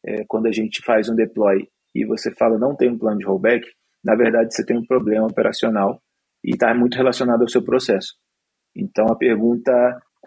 é, 0.05 0.25
quando 0.27 0.47
a 0.47 0.53
gente 0.53 0.83
faz 0.85 1.09
um 1.09 1.15
deploy 1.15 1.69
e 1.95 2.05
você 2.05 2.35
fala 2.35 2.59
não 2.59 2.75
tem 2.75 2.91
um 2.91 2.99
plano 2.99 3.19
de 3.19 3.25
rollback, 3.25 3.65
na 4.05 4.17
verdade 4.17 4.53
você 4.53 4.65
tem 4.65 4.77
um 4.77 4.85
problema 4.85 5.27
operacional 5.27 6.03
e 6.45 6.51
está 6.51 6.75
muito 6.75 6.97
relacionado 6.97 7.43
ao 7.43 7.49
seu 7.49 7.63
processo. 7.63 8.15
Então 8.75 9.07
a 9.07 9.17
pergunta 9.17 9.73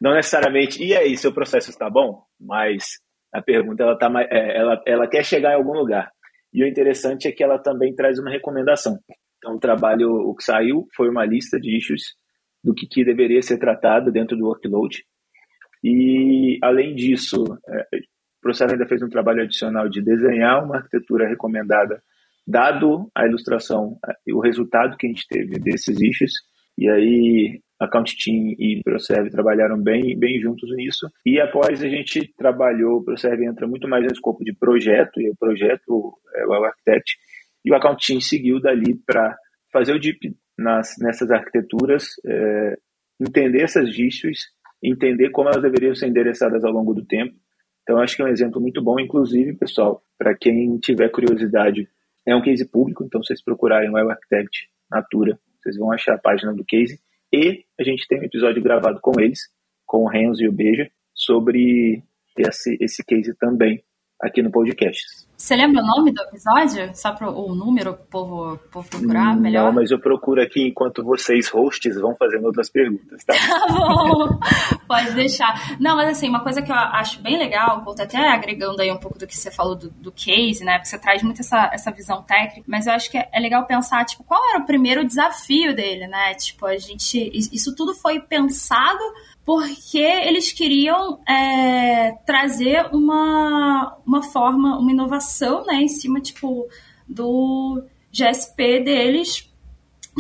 não 0.01 0.13
necessariamente 0.13 0.83
e 0.83 0.95
aí 0.95 1.17
seu 1.17 1.33
processo 1.33 1.69
está 1.69 1.89
bom, 1.89 2.23
mas 2.39 2.99
a 3.33 3.41
pergunta 3.41 3.83
ela 3.83 3.97
tá 3.97 4.09
é, 4.29 4.57
ela 4.57 4.81
ela 4.85 5.07
quer 5.07 5.23
chegar 5.23 5.51
em 5.51 5.55
algum 5.55 5.73
lugar. 5.73 6.11
E 6.53 6.63
o 6.63 6.67
interessante 6.67 7.27
é 7.27 7.31
que 7.31 7.43
ela 7.43 7.59
também 7.59 7.93
traz 7.93 8.17
uma 8.17 8.31
recomendação. 8.31 8.97
Então, 9.37 9.55
o 9.55 9.59
trabalho, 9.59 10.09
o 10.09 10.33
que 10.33 10.43
saiu 10.43 10.87
foi 10.95 11.09
uma 11.09 11.25
lista 11.25 11.59
de 11.59 11.77
issues 11.77 12.15
do 12.63 12.73
que, 12.73 12.87
que 12.87 13.03
deveria 13.03 13.41
ser 13.41 13.59
tratado 13.59 14.11
dentro 14.11 14.37
do 14.37 14.45
workload. 14.45 15.03
E, 15.83 16.57
além 16.63 16.95
disso, 16.95 17.43
é, 17.67 17.97
o 17.97 18.41
Processo 18.41 18.73
ainda 18.73 18.87
fez 18.87 19.03
um 19.03 19.09
trabalho 19.09 19.43
adicional 19.43 19.89
de 19.89 20.01
desenhar 20.01 20.63
uma 20.63 20.77
arquitetura 20.77 21.27
recomendada, 21.27 22.01
dado 22.47 23.11
a 23.13 23.27
ilustração 23.27 23.99
e 24.25 24.33
o 24.33 24.39
resultado 24.39 24.97
que 24.97 25.05
a 25.05 25.09
gente 25.09 25.27
teve 25.27 25.59
desses 25.59 25.99
issues. 25.99 26.31
E 26.77 26.89
aí, 26.89 27.61
Account 27.79 28.15
Team 28.17 28.55
e 28.57 28.81
ProServe 28.83 29.29
trabalharam 29.29 29.81
bem, 29.81 30.17
bem 30.17 30.39
juntos 30.39 30.73
nisso. 30.75 31.09
E 31.25 31.39
após 31.39 31.83
a 31.83 31.87
gente 31.87 32.33
trabalhou, 32.37 32.97
o 32.97 33.03
ProServe 33.03 33.45
entra 33.45 33.67
muito 33.67 33.87
mais 33.87 34.03
no 34.03 34.11
escopo 34.11 34.43
de 34.43 34.53
projeto, 34.53 35.19
e 35.19 35.29
o 35.29 35.35
projeto 35.35 36.13
é 36.35 36.45
o 36.45 36.53
Architect, 36.53 37.17
e 37.63 37.71
o 37.71 37.75
Account 37.75 38.05
Team 38.05 38.21
seguiu 38.21 38.59
dali 38.59 38.95
para 39.05 39.37
fazer 39.71 39.93
o 39.93 39.99
deep 39.99 40.35
nas, 40.57 40.95
nessas 40.99 41.29
arquiteturas, 41.31 42.07
é, 42.25 42.77
entender 43.19 43.61
essas 43.61 43.89
issues, 43.97 44.45
entender 44.81 45.29
como 45.31 45.49
elas 45.49 45.61
deveriam 45.61 45.95
ser 45.95 46.07
endereçadas 46.07 46.63
ao 46.63 46.71
longo 46.71 46.93
do 46.93 47.05
tempo. 47.05 47.35
Então, 47.83 47.99
acho 47.99 48.15
que 48.15 48.21
é 48.21 48.25
um 48.25 48.29
exemplo 48.29 48.61
muito 48.61 48.81
bom, 48.81 48.99
inclusive, 48.99 49.53
pessoal, 49.53 50.01
para 50.17 50.35
quem 50.35 50.77
tiver 50.79 51.09
curiosidade, 51.09 51.87
é 52.25 52.35
um 52.35 52.41
case 52.41 52.65
público, 52.65 53.03
então 53.03 53.21
vocês 53.21 53.43
procurarem 53.43 53.89
o 53.89 53.93
Web 53.93 54.11
Architect 54.11 54.69
Natura, 54.89 55.37
vocês 55.61 55.77
vão 55.77 55.91
achar 55.91 56.15
a 56.15 56.17
página 56.19 56.53
do 56.53 56.63
case. 56.63 56.99
E 57.35 57.65
a 57.77 57.83
gente 57.83 58.07
tem 58.07 58.21
um 58.21 58.23
episódio 58.23 58.63
gravado 58.63 59.01
com 59.01 59.19
eles, 59.19 59.41
com 59.85 60.03
o 60.03 60.07
Renzo 60.07 60.41
e 60.41 60.47
o 60.47 60.53
Beija, 60.53 60.89
sobre 61.13 62.01
esse, 62.37 62.77
esse 62.79 63.03
case 63.03 63.35
também 63.37 63.83
aqui 64.21 64.41
no 64.41 64.51
podcast. 64.51 65.25
Você 65.37 65.53
lembra 65.53 65.83
o 65.83 65.85
nome 65.85 66.13
do 66.13 66.21
episódio? 66.23 66.95
Só 66.95 67.11
para 67.11 67.29
o 67.29 67.53
número 67.53 67.93
para 67.93 68.03
o 68.03 68.07
povo, 68.07 68.57
povo, 68.71 68.89
procurar 68.89 69.35
melhor? 69.35 69.65
Não, 69.65 69.73
mas 69.73 69.91
eu 69.91 69.99
procuro 69.99 70.41
aqui 70.41 70.69
enquanto 70.69 71.03
vocês, 71.03 71.49
hosts, 71.49 71.99
vão 71.99 72.15
fazendo 72.17 72.45
outras 72.45 72.69
perguntas, 72.69 73.21
tá? 73.25 73.33
tá 73.35 73.67
bom, 73.67 74.39
pode 74.87 75.11
deixar. 75.13 75.77
Não, 75.77 75.97
mas 75.97 76.09
assim, 76.09 76.29
uma 76.29 76.39
coisa 76.39 76.61
que 76.61 76.71
eu 76.71 76.75
acho 76.75 77.21
bem 77.21 77.37
legal, 77.37 77.83
vou 77.83 77.93
até 77.99 78.17
agregando 78.29 78.81
aí 78.81 78.89
um 78.89 78.97
pouco 78.97 79.19
do 79.19 79.27
que 79.27 79.35
você 79.35 79.51
falou 79.51 79.75
do, 79.75 79.89
do 79.89 80.11
case, 80.11 80.63
né? 80.63 80.77
Porque 80.77 80.87
você 80.87 80.97
traz 80.97 81.21
muito 81.21 81.41
essa, 81.41 81.69
essa 81.73 81.91
visão 81.91 82.23
técnica, 82.23 82.63
mas 82.65 82.87
eu 82.87 82.93
acho 82.93 83.11
que 83.11 83.17
é, 83.17 83.27
é 83.33 83.39
legal 83.39 83.65
pensar, 83.65 84.05
tipo, 84.05 84.23
qual 84.23 84.41
era 84.51 84.59
o 84.59 84.65
primeiro 84.65 85.05
desafio 85.05 85.75
dele, 85.75 86.07
né? 86.07 86.33
Tipo, 86.35 86.65
a 86.65 86.77
gente. 86.77 87.29
Isso 87.33 87.75
tudo 87.75 87.93
foi 87.93 88.21
pensado 88.21 89.03
porque 89.45 89.99
eles 89.99 90.51
queriam 90.51 91.19
é, 91.27 92.13
trazer 92.25 92.87
uma, 92.91 93.95
uma 94.05 94.23
forma, 94.23 94.77
uma 94.79 94.91
inovação, 94.91 95.63
né, 95.65 95.75
em 95.75 95.87
cima, 95.87 96.19
tipo, 96.19 96.67
do 97.07 97.83
GSP 98.11 98.79
deles, 98.79 99.47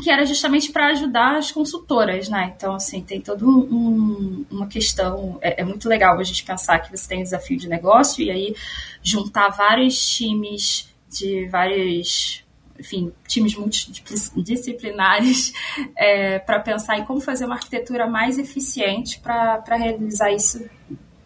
que 0.03 0.11
era 0.11 0.25
justamente 0.25 0.71
para 0.71 0.87
ajudar 0.89 1.37
as 1.37 1.51
consultoras, 1.51 2.29
né? 2.29 2.53
Então, 2.55 2.75
assim, 2.75 3.01
tem 3.01 3.21
toda 3.21 3.45
um, 3.45 4.45
uma 4.51 4.67
questão. 4.67 5.39
É, 5.41 5.61
é, 5.61 5.63
muito 5.63 5.87
legal 5.87 6.19
a 6.19 6.23
gente 6.23 6.43
pensar 6.43 6.79
que 6.79 6.95
você 6.95 7.07
tem 7.07 7.19
um 7.19 7.23
desafio 7.23 7.57
de 7.57 7.69
negócio 7.69 8.21
e 8.23 8.29
aí 8.29 8.55
juntar 9.01 9.49
vários 9.49 9.97
times 9.97 10.93
de 11.09 11.47
várias 11.47 12.44
enfim, 12.79 13.11
times 13.27 13.55
multidisciplinares 13.55 15.53
é, 15.97 16.39
para 16.39 16.59
pensar 16.59 16.97
em 16.97 17.05
como 17.05 17.19
fazer 17.19 17.45
uma 17.45 17.55
arquitetura 17.55 18.07
mais 18.07 18.37
eficiente 18.37 19.19
para 19.19 19.75
realizar 19.75 20.31
isso 20.31 20.63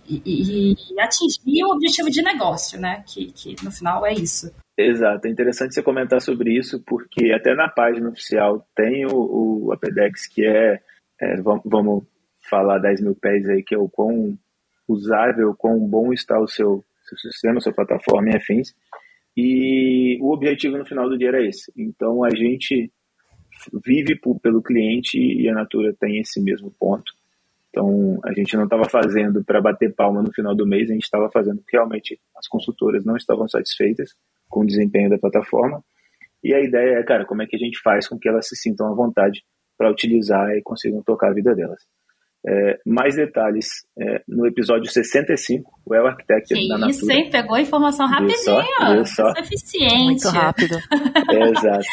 e, 0.08 0.22
e, 0.26 0.74
e, 0.74 1.00
atingir 1.00 1.64
o 1.64 1.74
objetivo 1.74 2.10
de 2.10 2.24
negócio, 2.24 2.80
né? 2.80 3.04
Que, 3.06 3.32
que 3.32 3.56
no 3.64 3.72
final 3.72 4.04
é 4.06 4.14
isso. 4.14 4.52
Exato, 4.76 5.28
é 5.28 5.30
interessante 5.30 5.76
você 5.76 5.84
comentar 5.84 6.20
sobre 6.22 6.58
isso, 6.58 6.82
porque 6.86 7.32
até 7.32 7.54
na 7.54 7.70
página 7.70 8.10
oficial 8.10 8.66
tem 8.76 9.06
o, 9.06 9.66
o 9.66 9.74
Apedex, 9.74 10.26
que 10.28 10.44
é, 10.46 10.80
é 11.22 11.42
vamos, 11.42 12.06
falar 12.50 12.80
10 12.80 13.02
mil 13.02 13.16
pés 13.16 13.48
aí, 13.48 13.62
que 13.62 13.76
é 13.76 13.78
o 13.78 13.90
quão 13.90 14.38
usável, 14.88 15.54
quão 15.56 15.78
bom 15.80 16.12
está 16.12 16.40
o 16.40 16.48
seu, 16.48 16.84
seu 17.04 17.18
sistema, 17.18 17.60
sua 17.60 17.74
plataforma 17.74 18.30
e 18.32 18.36
afins. 18.36 18.74
E 19.42 20.18
o 20.20 20.34
objetivo 20.34 20.78
no 20.78 20.86
final 20.86 21.08
do 21.08 21.18
dia 21.18 21.30
era 21.30 21.48
esse. 21.48 21.72
Então 21.78 22.26
a 22.26 22.30
gente 22.30 22.92
vive 23.86 24.20
por, 24.20 24.38
pelo 24.42 24.62
cliente 24.62 25.18
e 25.18 25.48
a 25.48 25.54
Natura 25.54 25.96
tem 25.98 26.20
esse 26.20 26.42
mesmo 26.42 26.70
ponto. 26.78 27.10
Então 27.70 28.20
a 28.26 28.34
gente 28.34 28.58
não 28.58 28.66
estava 28.66 28.84
fazendo 28.90 29.42
para 29.46 29.62
bater 29.62 29.96
palma 29.96 30.22
no 30.22 30.34
final 30.34 30.54
do 30.54 30.68
mês, 30.68 30.90
a 30.90 30.94
gente 30.94 31.04
estava 31.04 31.32
fazendo 31.32 31.60
porque 31.62 31.78
realmente 31.78 32.20
as 32.36 32.50
consultoras 32.50 33.06
não 33.06 33.16
estavam 33.16 33.48
satisfeitas 33.48 34.14
com 34.50 34.60
o 34.60 34.66
desempenho 34.66 35.10
da 35.10 35.18
plataforma. 35.18 35.82
E 36.44 36.54
a 36.54 36.60
ideia 36.60 37.00
é, 37.00 37.04
cara, 37.04 37.26
como 37.26 37.42
é 37.42 37.48
que 37.48 37.56
a 37.56 37.60
gente 37.60 37.80
faz 37.80 38.10
com 38.10 38.20
que 38.20 38.28
elas 38.28 38.46
se 38.46 38.58
sintam 38.58 38.92
à 38.92 38.94
vontade 38.94 39.42
para 39.78 39.90
utilizar 39.90 40.50
e 40.52 40.62
consigam 40.62 41.02
tocar 41.02 41.30
a 41.30 41.34
vida 41.34 41.56
delas. 41.56 41.82
É, 42.48 42.78
mais 42.86 43.16
detalhes 43.16 43.68
é, 44.00 44.22
no 44.26 44.48
episódio 44.48 44.90
65, 44.90 45.70
o 45.86 45.94
El 45.94 46.08
Architect 46.08 46.54
que 46.54 46.68
da 46.70 46.78
Natura. 46.78 46.92
Isso, 46.92 47.12
hein? 47.12 47.30
Pegou 47.30 47.56
a 47.56 47.62
informação 47.62 48.08
rapidinho. 48.08 48.38
Só, 48.38 49.06
só. 49.06 49.34
É 49.36 49.42
eficiente. 49.42 50.06
Muito 50.06 50.30
rápido. 50.30 50.78
É, 51.32 51.50
exato. 51.50 51.86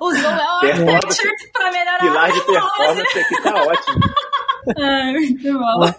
Usou 0.00 0.30
o 0.30 0.64
El 0.64 0.94
Architect 0.94 1.52
para 1.52 1.70
melhorar 1.70 1.98
Pilar 2.00 2.32
de 2.32 2.40
performance 2.44 3.18
aqui 3.18 3.42
tá 3.42 3.54
ótimo. 3.54 4.00
Ai, 4.78 5.12
muito 5.12 5.58
bom. 5.58 5.94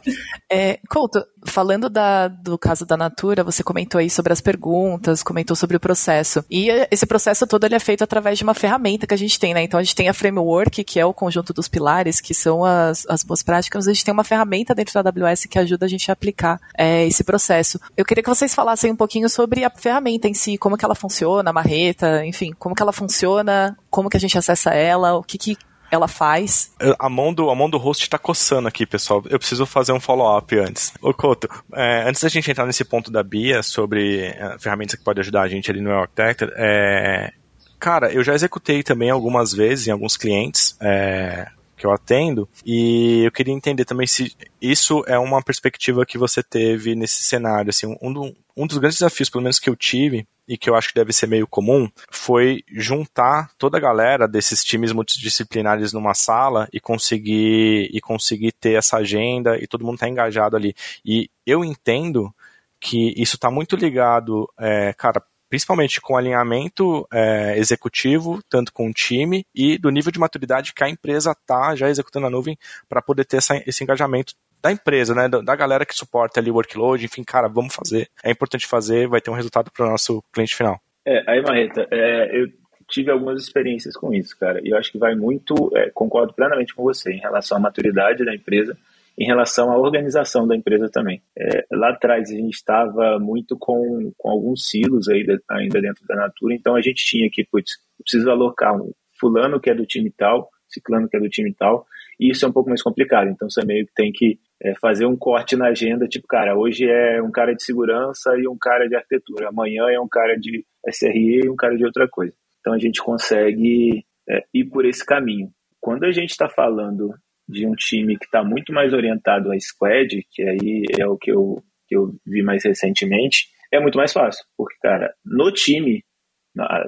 É, 0.50 0.80
Couto, 0.90 1.24
falando 1.46 1.90
da, 1.90 2.28
do 2.28 2.58
caso 2.58 2.86
da 2.86 2.98
Natura, 2.98 3.44
você 3.44 3.64
comentou 3.64 4.00
aí 4.00 4.10
sobre 4.10 4.34
as 4.34 4.42
perguntas, 4.42 5.24
comentou 5.24 5.56
sobre 5.56 5.78
o 5.78 5.80
processo. 5.80 6.44
E 6.50 6.70
esse 6.92 7.06
processo 7.06 7.48
todo 7.48 7.66
ele 7.66 7.76
é 7.76 7.80
feito 7.80 8.04
através 8.04 8.38
de 8.38 8.44
uma 8.44 8.54
ferramenta 8.54 9.08
que 9.08 9.14
a 9.14 9.18
gente 9.18 9.40
tem, 9.40 9.54
né? 9.54 9.64
Então 9.64 9.80
a 9.80 9.84
gente 9.84 9.96
tem 9.96 10.10
a 10.10 10.14
framework, 10.14 10.84
que 10.84 11.00
é 11.00 11.06
o 11.06 11.14
conjunto 11.14 11.54
dos 11.54 11.68
pilares, 11.68 12.20
que 12.20 12.34
são 12.34 12.64
as, 12.64 13.06
as 13.08 13.24
boas 13.24 13.44
práticas. 13.44 13.88
A 13.88 13.94
gente 13.94 14.06
tem 14.06 14.14
uma 14.14 14.24
ferramenta 14.24 14.74
dentro 14.74 14.94
da 15.02 15.10
AWS 15.10 15.46
que 15.46 15.60
ajuda 15.60 15.86
a 15.86 15.90
gente 15.90 16.10
a 16.10 16.14
aplicar 16.14 16.60
é, 16.78 17.06
esse 17.06 17.24
processo. 17.24 17.80
Eu 17.96 18.06
queria 18.06 18.24
que 18.24 18.30
vocês 18.30 18.54
falassem 18.54 18.92
um 18.92 18.96
pouquinho 18.96 19.30
sobre 19.30 19.64
a 19.64 19.70
ferramenta 19.70 20.28
em 20.28 20.34
si, 20.34 20.58
como 20.58 20.78
que 20.78 20.86
ela 20.86 20.96
funciona, 20.96 21.50
a 21.50 21.54
marreta, 21.54 22.26
enfim, 22.26 22.54
como 22.58 22.76
que 22.76 22.82
ela 22.82 22.94
funciona, 22.94 23.78
como 23.90 24.10
que 24.10 24.18
a 24.18 24.20
gente 24.20 24.38
acessa 24.38 24.72
ela, 24.72 25.16
o 25.16 25.24
que, 25.24 25.38
que 25.38 25.58
ela 25.92 26.08
faz. 26.08 26.74
A 27.00 27.10
mão 27.10 27.34
do, 27.34 27.50
a 27.50 27.56
mão 27.56 27.70
do 27.70 27.78
host 27.78 28.10
tá 28.10 28.18
coçando 28.18 28.68
aqui, 28.68 28.86
pessoal. 28.86 29.24
Eu 29.30 29.40
preciso 29.40 29.66
fazer 29.66 29.92
um 29.92 30.00
follow-up 30.00 30.58
antes. 30.58 30.94
Ô, 31.02 31.14
Couto, 31.14 31.48
é, 31.74 32.08
antes 32.08 32.22
da 32.22 32.30
gente 32.30 32.50
entrar 32.50 32.66
nesse 32.66 32.84
ponto 32.84 33.12
da 33.12 33.24
Bia 33.24 33.64
sobre 33.64 34.22
é, 34.22 34.58
ferramentas 34.60 34.96
que 34.96 35.04
podem 35.04 35.22
ajudar 35.22 35.44
a 35.44 35.48
gente 35.48 35.70
ali 35.70 35.82
no 35.82 35.92
Architect, 35.92 36.46
é, 36.56 37.32
cara, 37.80 38.12
eu 38.12 38.24
já 38.24 38.34
executei 38.34 38.84
também 38.84 39.10
algumas 39.10 39.54
vezes 39.54 39.88
em 39.88 39.92
alguns 39.92 40.18
clientes, 40.18 40.76
é, 40.82 41.48
que 41.78 41.86
eu 41.86 41.92
atendo, 41.92 42.48
e 42.66 43.24
eu 43.26 43.32
queria 43.32 43.54
entender 43.54 43.86
também 43.86 44.08
se 44.08 44.36
isso 44.62 45.04
é 45.08 45.20
uma 45.20 45.42
perspectiva 45.42 46.06
que 46.06 46.18
você 46.18 46.42
teve 46.42 46.96
nesse 46.96 47.24
cenário. 47.24 47.70
Assim, 47.70 47.88
um, 48.02 48.34
um 48.56 48.66
dos 48.66 48.78
grandes 48.78 49.00
desafios, 49.00 49.30
pelo 49.30 49.44
menos 49.44 49.60
que 49.60 49.70
eu 49.70 49.76
tive, 49.76 50.26
e 50.48 50.58
que 50.58 50.70
eu 50.70 50.76
acho 50.76 50.90
que 50.90 50.96
deve 50.96 51.12
ser 51.14 51.28
meio 51.28 51.48
comum, 51.48 51.90
foi 52.10 52.64
juntar 52.72 53.52
toda 53.58 53.78
a 53.78 53.82
galera 53.82 54.28
desses 54.28 54.64
times 54.64 54.92
multidisciplinares 54.92 55.94
numa 55.94 56.14
sala 56.14 56.68
e 56.72 56.80
conseguir 56.80 57.90
e 57.92 58.00
conseguir 58.02 58.52
ter 58.52 58.78
essa 58.78 58.98
agenda 58.98 59.58
e 59.58 59.68
todo 59.68 59.86
mundo 59.86 60.00
tá 60.00 60.08
engajado 60.08 60.56
ali. 60.56 60.76
E 61.04 61.30
eu 61.46 61.64
entendo 61.64 62.34
que 62.80 63.14
isso 63.18 63.36
está 63.36 63.50
muito 63.50 63.76
ligado, 63.76 64.48
é, 64.60 64.94
cara, 64.94 65.24
principalmente 65.50 66.02
com 66.02 66.18
alinhamento 66.18 67.08
é, 67.12 67.58
executivo, 67.58 68.42
tanto 68.50 68.74
com 68.74 68.90
o 68.90 68.94
time, 68.94 69.46
e 69.54 69.78
do 69.78 69.90
nível 69.90 70.12
de 70.12 70.20
maturidade 70.20 70.74
que 70.74 70.84
a 70.84 70.90
empresa 70.90 71.32
está 71.32 71.76
já 71.76 71.90
executando 71.90 72.28
a 72.28 72.30
nuvem 72.30 72.58
para 72.90 73.02
poder 73.02 73.26
ter 73.26 73.38
essa, 73.38 73.62
esse 73.66 73.84
engajamento 73.84 74.34
da 74.62 74.72
empresa, 74.72 75.14
né, 75.14 75.28
da, 75.30 75.56
galera 75.56 75.86
que 75.86 75.96
suporta 75.96 76.40
ali 76.40 76.50
o 76.50 76.56
workload, 76.56 77.06
enfim, 77.06 77.24
cara, 77.24 77.48
vamos 77.48 77.74
fazer, 77.74 78.10
é 78.24 78.32
importante 78.32 78.68
fazer, 78.68 79.08
vai 79.08 79.22
ter 79.22 79.30
um 79.30 79.36
resultado 79.36 79.72
para 79.72 79.86
o 79.86 79.90
nosso 79.90 80.24
cliente 80.34 80.56
final. 80.56 80.80
É, 81.06 81.24
aí, 81.28 81.42
Marreta, 81.42 81.88
é, 81.92 82.42
eu 82.42 82.48
tive 82.88 83.12
algumas 83.12 83.42
experiências 83.42 83.96
com 83.96 84.14
isso, 84.14 84.38
cara, 84.38 84.60
e 84.64 84.70
eu 84.70 84.78
acho 84.78 84.92
que 84.92 84.98
vai 84.98 85.16
muito, 85.16 85.72
é, 85.76 85.90
concordo 85.92 86.34
plenamente 86.34 86.74
com 86.74 86.84
você 86.84 87.12
em 87.12 87.20
relação 87.20 87.58
à 87.58 87.60
maturidade 87.60 88.26
da 88.26 88.34
empresa, 88.34 88.76
em 89.18 89.26
relação 89.26 89.72
à 89.72 89.78
organização 89.78 90.48
da 90.48 90.56
empresa 90.56 90.90
também. 90.90 91.22
É, 91.38 91.66
lá 91.72 91.90
atrás 91.90 92.30
a 92.30 92.34
gente 92.34 92.54
estava 92.54 93.18
muito 93.20 93.58
com, 93.58 94.12
com 94.18 94.30
alguns 94.30 94.70
silos 94.70 95.08
aí 95.08 95.24
de, 95.24 95.40
ainda 95.50 95.82
dentro 95.82 96.06
da 96.08 96.16
Natura, 96.16 96.54
então 96.54 96.76
a 96.76 96.82
gente 96.82 97.06
tinha 97.06 97.30
que, 97.30 97.44
putz, 97.46 97.74
preciso 98.02 98.30
alocar 98.30 98.76
um 98.76 98.92
fulano 99.20 99.60
que 99.60 99.70
é 99.70 99.76
do 99.76 99.86
time 99.86 100.12
tal, 100.12 100.50
ciclano 100.68 101.08
que 101.08 101.16
é 101.16 101.20
do 101.20 101.30
time 101.30 101.54
tal, 101.54 101.88
e 102.20 102.32
isso 102.32 102.46
é 102.46 102.50
um 102.50 102.52
pouco 102.52 102.70
mais 102.70 102.82
complicado, 102.82 103.30
então 103.30 103.50
você 103.50 103.66
meio 103.66 103.86
que 103.86 103.94
tem 103.94 104.12
que 104.12 104.40
é, 104.62 104.74
fazer 104.76 105.06
um 105.06 105.16
corte 105.16 105.56
na 105.56 105.68
agenda, 105.68 106.08
tipo, 106.08 106.28
cara, 106.28 106.58
hoje 106.58 106.86
é 106.90 107.22
um 107.22 107.32
cara 107.32 107.54
de 107.54 107.64
segurança 107.64 108.36
e 108.38 108.48
um 108.48 108.58
cara 108.58 108.88
de 108.88 108.96
arquitetura, 108.96 109.50
amanhã 109.50 109.84
é 109.90 110.00
um 110.00 110.08
cara 110.08 110.36
de 110.36 110.66
SRE 110.90 111.42
e 111.44 111.50
um 111.50 111.56
cara 111.56 111.76
de 111.76 111.86
outra 111.86 112.08
coisa. 112.08 112.34
Então 112.60 112.74
a 112.74 112.80
gente 112.80 113.02
consegue 113.02 114.06
é, 114.28 114.44
ir 114.54 114.66
por 114.66 114.86
esse 114.86 115.06
caminho. 115.06 115.50
Quando 115.80 116.06
a 116.06 116.12
gente 116.12 116.32
está 116.32 116.50
falando 116.50 117.14
de 117.48 117.68
um 117.68 117.74
time 117.74 118.18
que 118.18 118.26
está 118.26 118.44
muito 118.44 118.74
mais 118.74 118.92
orientado 118.94 119.52
a 119.52 119.60
squad, 119.60 120.26
que 120.32 120.42
aí 120.42 120.84
é 120.98 121.06
o 121.06 121.18
que 121.18 121.32
eu, 121.32 121.62
que 121.88 121.96
eu 121.96 122.16
vi 122.26 122.42
mais 122.42 122.64
recentemente, 122.64 123.50
é 123.72 123.80
muito 123.80 123.98
mais 123.98 124.12
fácil. 124.12 124.44
Porque, 124.58 124.76
cara, 124.82 125.14
no 125.24 125.52
time, 125.52 126.04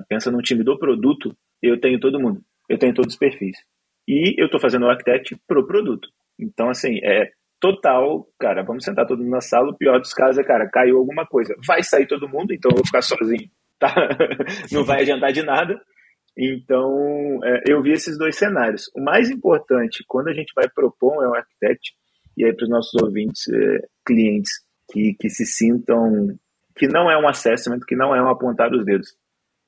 pensa 0.09 0.31
no 0.31 0.41
time 0.41 0.63
do 0.63 0.79
produto, 0.79 1.35
eu 1.61 1.79
tenho 1.79 1.99
todo 1.99 2.19
mundo. 2.19 2.41
Eu 2.67 2.77
tenho 2.77 2.93
todos 2.93 3.13
os 3.13 3.19
perfis. 3.19 3.57
E 4.07 4.39
eu 4.39 4.45
estou 4.45 4.59
fazendo 4.59 4.85
o 4.85 4.89
architect 4.89 5.35
pro 5.47 5.67
produto. 5.67 6.07
Então, 6.39 6.69
assim, 6.69 6.99
é 7.03 7.29
total, 7.59 8.27
cara, 8.39 8.63
vamos 8.63 8.83
sentar 8.83 9.05
todo 9.05 9.19
mundo 9.19 9.31
na 9.31 9.41
sala. 9.41 9.69
O 9.69 9.77
pior 9.77 9.99
dos 9.99 10.13
casos 10.13 10.37
é, 10.37 10.43
cara, 10.43 10.69
caiu 10.69 10.97
alguma 10.97 11.25
coisa. 11.25 11.55
Vai 11.65 11.83
sair 11.83 12.07
todo 12.07 12.29
mundo, 12.29 12.53
então 12.53 12.71
eu 12.71 12.77
vou 12.77 12.85
ficar 12.85 13.01
sozinho. 13.01 13.49
Tá? 13.79 13.93
Não 14.71 14.83
vai 14.83 15.01
adiantar 15.01 15.31
de 15.31 15.43
nada. 15.43 15.79
Então, 16.37 17.39
é, 17.43 17.63
eu 17.67 17.81
vi 17.81 17.91
esses 17.91 18.17
dois 18.17 18.37
cenários. 18.37 18.89
O 18.95 19.01
mais 19.01 19.29
importante, 19.29 20.03
quando 20.07 20.29
a 20.29 20.33
gente 20.33 20.53
vai 20.55 20.69
propor 20.69 21.17
um 21.17 21.33
arquiteto, 21.33 21.81
e 22.37 22.45
aí 22.45 22.55
para 22.55 22.63
os 22.63 22.69
nossos 22.69 23.01
ouvintes, 23.01 23.47
é, 23.49 23.79
clientes, 24.05 24.51
que, 24.91 25.15
que 25.19 25.29
se 25.29 25.45
sintam 25.45 26.37
que 26.77 26.87
não 26.87 27.09
é 27.09 27.17
um 27.17 27.27
assessment, 27.27 27.79
que 27.87 27.95
não 27.95 28.15
é 28.15 28.21
um 28.21 28.29
apontar 28.29 28.71
os 28.71 28.85
dedos. 28.85 29.15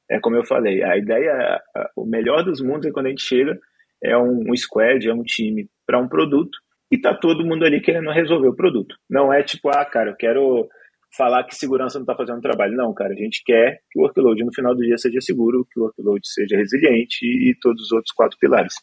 É 0.10 0.20
como 0.20 0.36
eu 0.36 0.46
falei, 0.46 0.84
a 0.84 0.96
ideia, 0.96 1.60
o 1.96 2.06
melhor 2.06 2.44
dos 2.44 2.62
mundos 2.62 2.86
é 2.86 2.92
quando 2.92 3.08
a 3.08 3.10
gente 3.10 3.24
chega, 3.24 3.60
é 4.04 4.18
um, 4.18 4.52
um 4.52 4.56
squad, 4.56 5.08
é 5.08 5.14
um 5.14 5.24
time 5.24 5.68
para 5.86 6.00
um 6.00 6.08
produto, 6.08 6.58
e 6.92 6.98
tá 6.98 7.14
todo 7.14 7.46
mundo 7.46 7.66
ali 7.66 7.82
querendo 7.82 8.10
resolver 8.12 8.48
o 8.48 8.56
produto. 8.56 8.96
Não 9.10 9.32
é 9.32 9.44
tipo, 9.44 9.70
ah, 9.70 9.86
cara, 9.86 10.12
eu 10.12 10.16
quero 10.16 10.68
falar 11.16 11.44
que 11.44 11.56
segurança 11.56 11.98
não 11.98 12.04
está 12.04 12.16
fazendo 12.16 12.42
trabalho. 12.42 12.76
Não, 12.76 12.94
cara, 12.94 13.14
a 13.14 13.18
gente 13.18 13.44
quer 13.44 13.80
que 13.92 14.00
o 14.00 14.04
workload 14.04 14.44
no 14.44 14.54
final 14.54 14.76
do 14.76 14.82
dia 14.82 14.98
seja 14.98 15.22
seguro, 15.22 15.66
que 15.72 15.80
o 15.80 15.84
workload 15.84 16.22
seja 16.28 16.58
resiliente 16.58 17.26
e 17.26 17.56
todos 17.60 17.84
os 17.84 17.92
outros 17.92 18.14
quatro 18.14 18.38
pilares. 18.40 18.74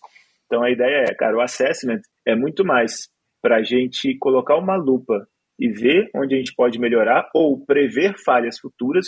Então 0.46 0.62
a 0.62 0.70
ideia 0.70 1.05
é, 1.09 1.14
cara, 1.14 1.37
o 1.37 1.40
assessment 1.40 2.00
é 2.24 2.35
muito 2.35 2.64
mais 2.64 3.09
para 3.42 3.57
a 3.57 3.62
gente 3.62 4.16
colocar 4.18 4.57
uma 4.57 4.76
lupa 4.76 5.26
e 5.59 5.68
ver 5.68 6.11
onde 6.14 6.35
a 6.35 6.38
gente 6.38 6.55
pode 6.55 6.79
melhorar 6.79 7.29
ou 7.35 7.64
prever 7.64 8.14
falhas 8.24 8.59
futuras 8.59 9.07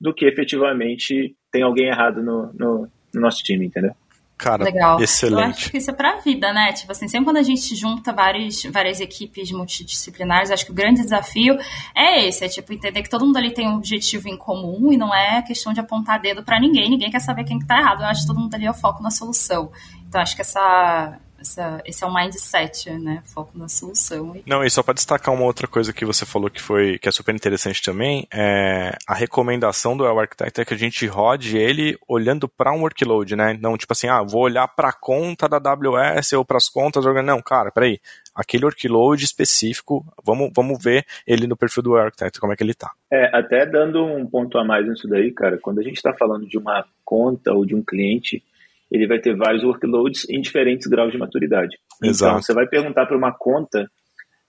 do 0.00 0.12
que 0.12 0.26
efetivamente 0.26 1.34
tem 1.50 1.62
alguém 1.62 1.86
errado 1.86 2.22
no, 2.22 2.52
no, 2.52 2.88
no 3.14 3.20
nosso 3.20 3.42
time, 3.42 3.66
entendeu? 3.66 3.92
Cara, 4.38 4.64
Legal. 4.64 5.00
excelente. 5.00 5.42
Eu 5.42 5.48
acho 5.48 5.70
que 5.70 5.78
isso 5.78 5.90
é 5.90 5.94
pra 5.94 6.16
vida, 6.16 6.52
né? 6.52 6.72
Tipo 6.72 6.92
assim, 6.92 7.08
sempre 7.08 7.24
quando 7.24 7.38
a 7.38 7.42
gente 7.42 7.74
junta 7.74 8.12
várias, 8.12 8.62
várias 8.64 9.00
equipes 9.00 9.50
multidisciplinares, 9.50 10.50
acho 10.50 10.66
que 10.66 10.72
o 10.72 10.74
grande 10.74 11.00
desafio 11.00 11.56
é 11.94 12.26
esse, 12.26 12.44
é 12.44 12.48
tipo 12.48 12.70
entender 12.72 13.02
que 13.02 13.08
todo 13.08 13.24
mundo 13.24 13.38
ali 13.38 13.52
tem 13.52 13.66
um 13.66 13.76
objetivo 13.76 14.28
em 14.28 14.36
comum 14.36 14.92
e 14.92 14.96
não 14.98 15.14
é 15.14 15.40
questão 15.40 15.72
de 15.72 15.80
apontar 15.80 16.20
dedo 16.20 16.44
para 16.44 16.60
ninguém, 16.60 16.90
ninguém 16.90 17.10
quer 17.10 17.20
saber 17.20 17.44
quem 17.44 17.58
que 17.58 17.66
tá 17.66 17.78
errado. 17.78 18.02
Eu 18.02 18.06
acho 18.08 18.22
que 18.22 18.26
todo 18.26 18.38
mundo 18.38 18.54
ali 18.54 18.66
é 18.66 18.70
o 18.70 18.74
foco 18.74 19.02
na 19.02 19.10
solução. 19.10 19.70
Então 20.06 20.20
acho 20.20 20.34
que 20.36 20.42
essa 20.42 21.18
essa, 21.46 21.80
esse 21.84 22.02
é 22.02 22.06
o 22.06 22.12
mindset, 22.12 22.90
né? 22.90 23.22
Foco 23.24 23.56
na 23.56 23.68
solução. 23.68 24.36
Não, 24.46 24.64
e 24.64 24.70
só 24.70 24.82
para 24.82 24.94
destacar 24.94 25.32
uma 25.32 25.44
outra 25.44 25.66
coisa 25.66 25.92
que 25.92 26.04
você 26.04 26.26
falou 26.26 26.50
que 26.50 26.60
foi 26.60 26.98
que 26.98 27.08
é 27.08 27.12
super 27.12 27.34
interessante 27.34 27.80
também, 27.82 28.26
é 28.32 28.96
a 29.06 29.14
recomendação 29.14 29.96
do 29.96 30.04
El 30.04 30.18
Architect 30.18 30.60
é 30.60 30.64
que 30.64 30.74
a 30.74 30.78
gente 30.78 31.06
rode 31.06 31.56
ele 31.56 31.96
olhando 32.08 32.48
para 32.48 32.72
um 32.72 32.82
workload, 32.82 33.36
né? 33.36 33.56
Não 33.60 33.76
tipo 33.76 33.92
assim, 33.92 34.08
ah, 34.08 34.22
vou 34.22 34.42
olhar 34.42 34.66
para 34.68 34.88
a 34.88 34.92
conta 34.92 35.48
da 35.48 35.56
AWS 35.56 36.32
ou 36.34 36.44
para 36.44 36.56
as 36.56 36.68
contas 36.68 37.04
não, 37.24 37.40
cara, 37.40 37.70
peraí, 37.70 38.00
aquele 38.34 38.64
workload 38.64 39.24
específico, 39.24 40.04
vamos, 40.24 40.50
vamos 40.54 40.82
ver 40.82 41.04
ele 41.26 41.46
no 41.46 41.56
perfil 41.56 41.82
do 41.82 41.96
Architect, 41.96 42.40
como 42.40 42.52
é 42.52 42.56
que 42.56 42.62
ele 42.62 42.74
tá. 42.74 42.90
É, 43.10 43.30
até 43.36 43.64
dando 43.64 44.04
um 44.04 44.26
ponto 44.26 44.58
a 44.58 44.64
mais 44.64 44.86
nisso 44.86 45.08
daí, 45.08 45.30
cara, 45.32 45.58
quando 45.58 45.78
a 45.78 45.82
gente 45.82 45.96
está 45.96 46.12
falando 46.12 46.46
de 46.46 46.58
uma 46.58 46.84
conta 47.04 47.52
ou 47.52 47.64
de 47.64 47.74
um 47.74 47.82
cliente, 47.82 48.42
ele 48.90 49.06
vai 49.06 49.18
ter 49.18 49.36
vários 49.36 49.64
workloads 49.64 50.28
em 50.30 50.40
diferentes 50.40 50.86
graus 50.86 51.12
de 51.12 51.18
maturidade. 51.18 51.76
Então, 51.98 52.10
Exato. 52.10 52.30
Então, 52.32 52.42
você 52.42 52.54
vai 52.54 52.66
perguntar 52.66 53.06
para 53.06 53.16
uma 53.16 53.36
conta, 53.36 53.90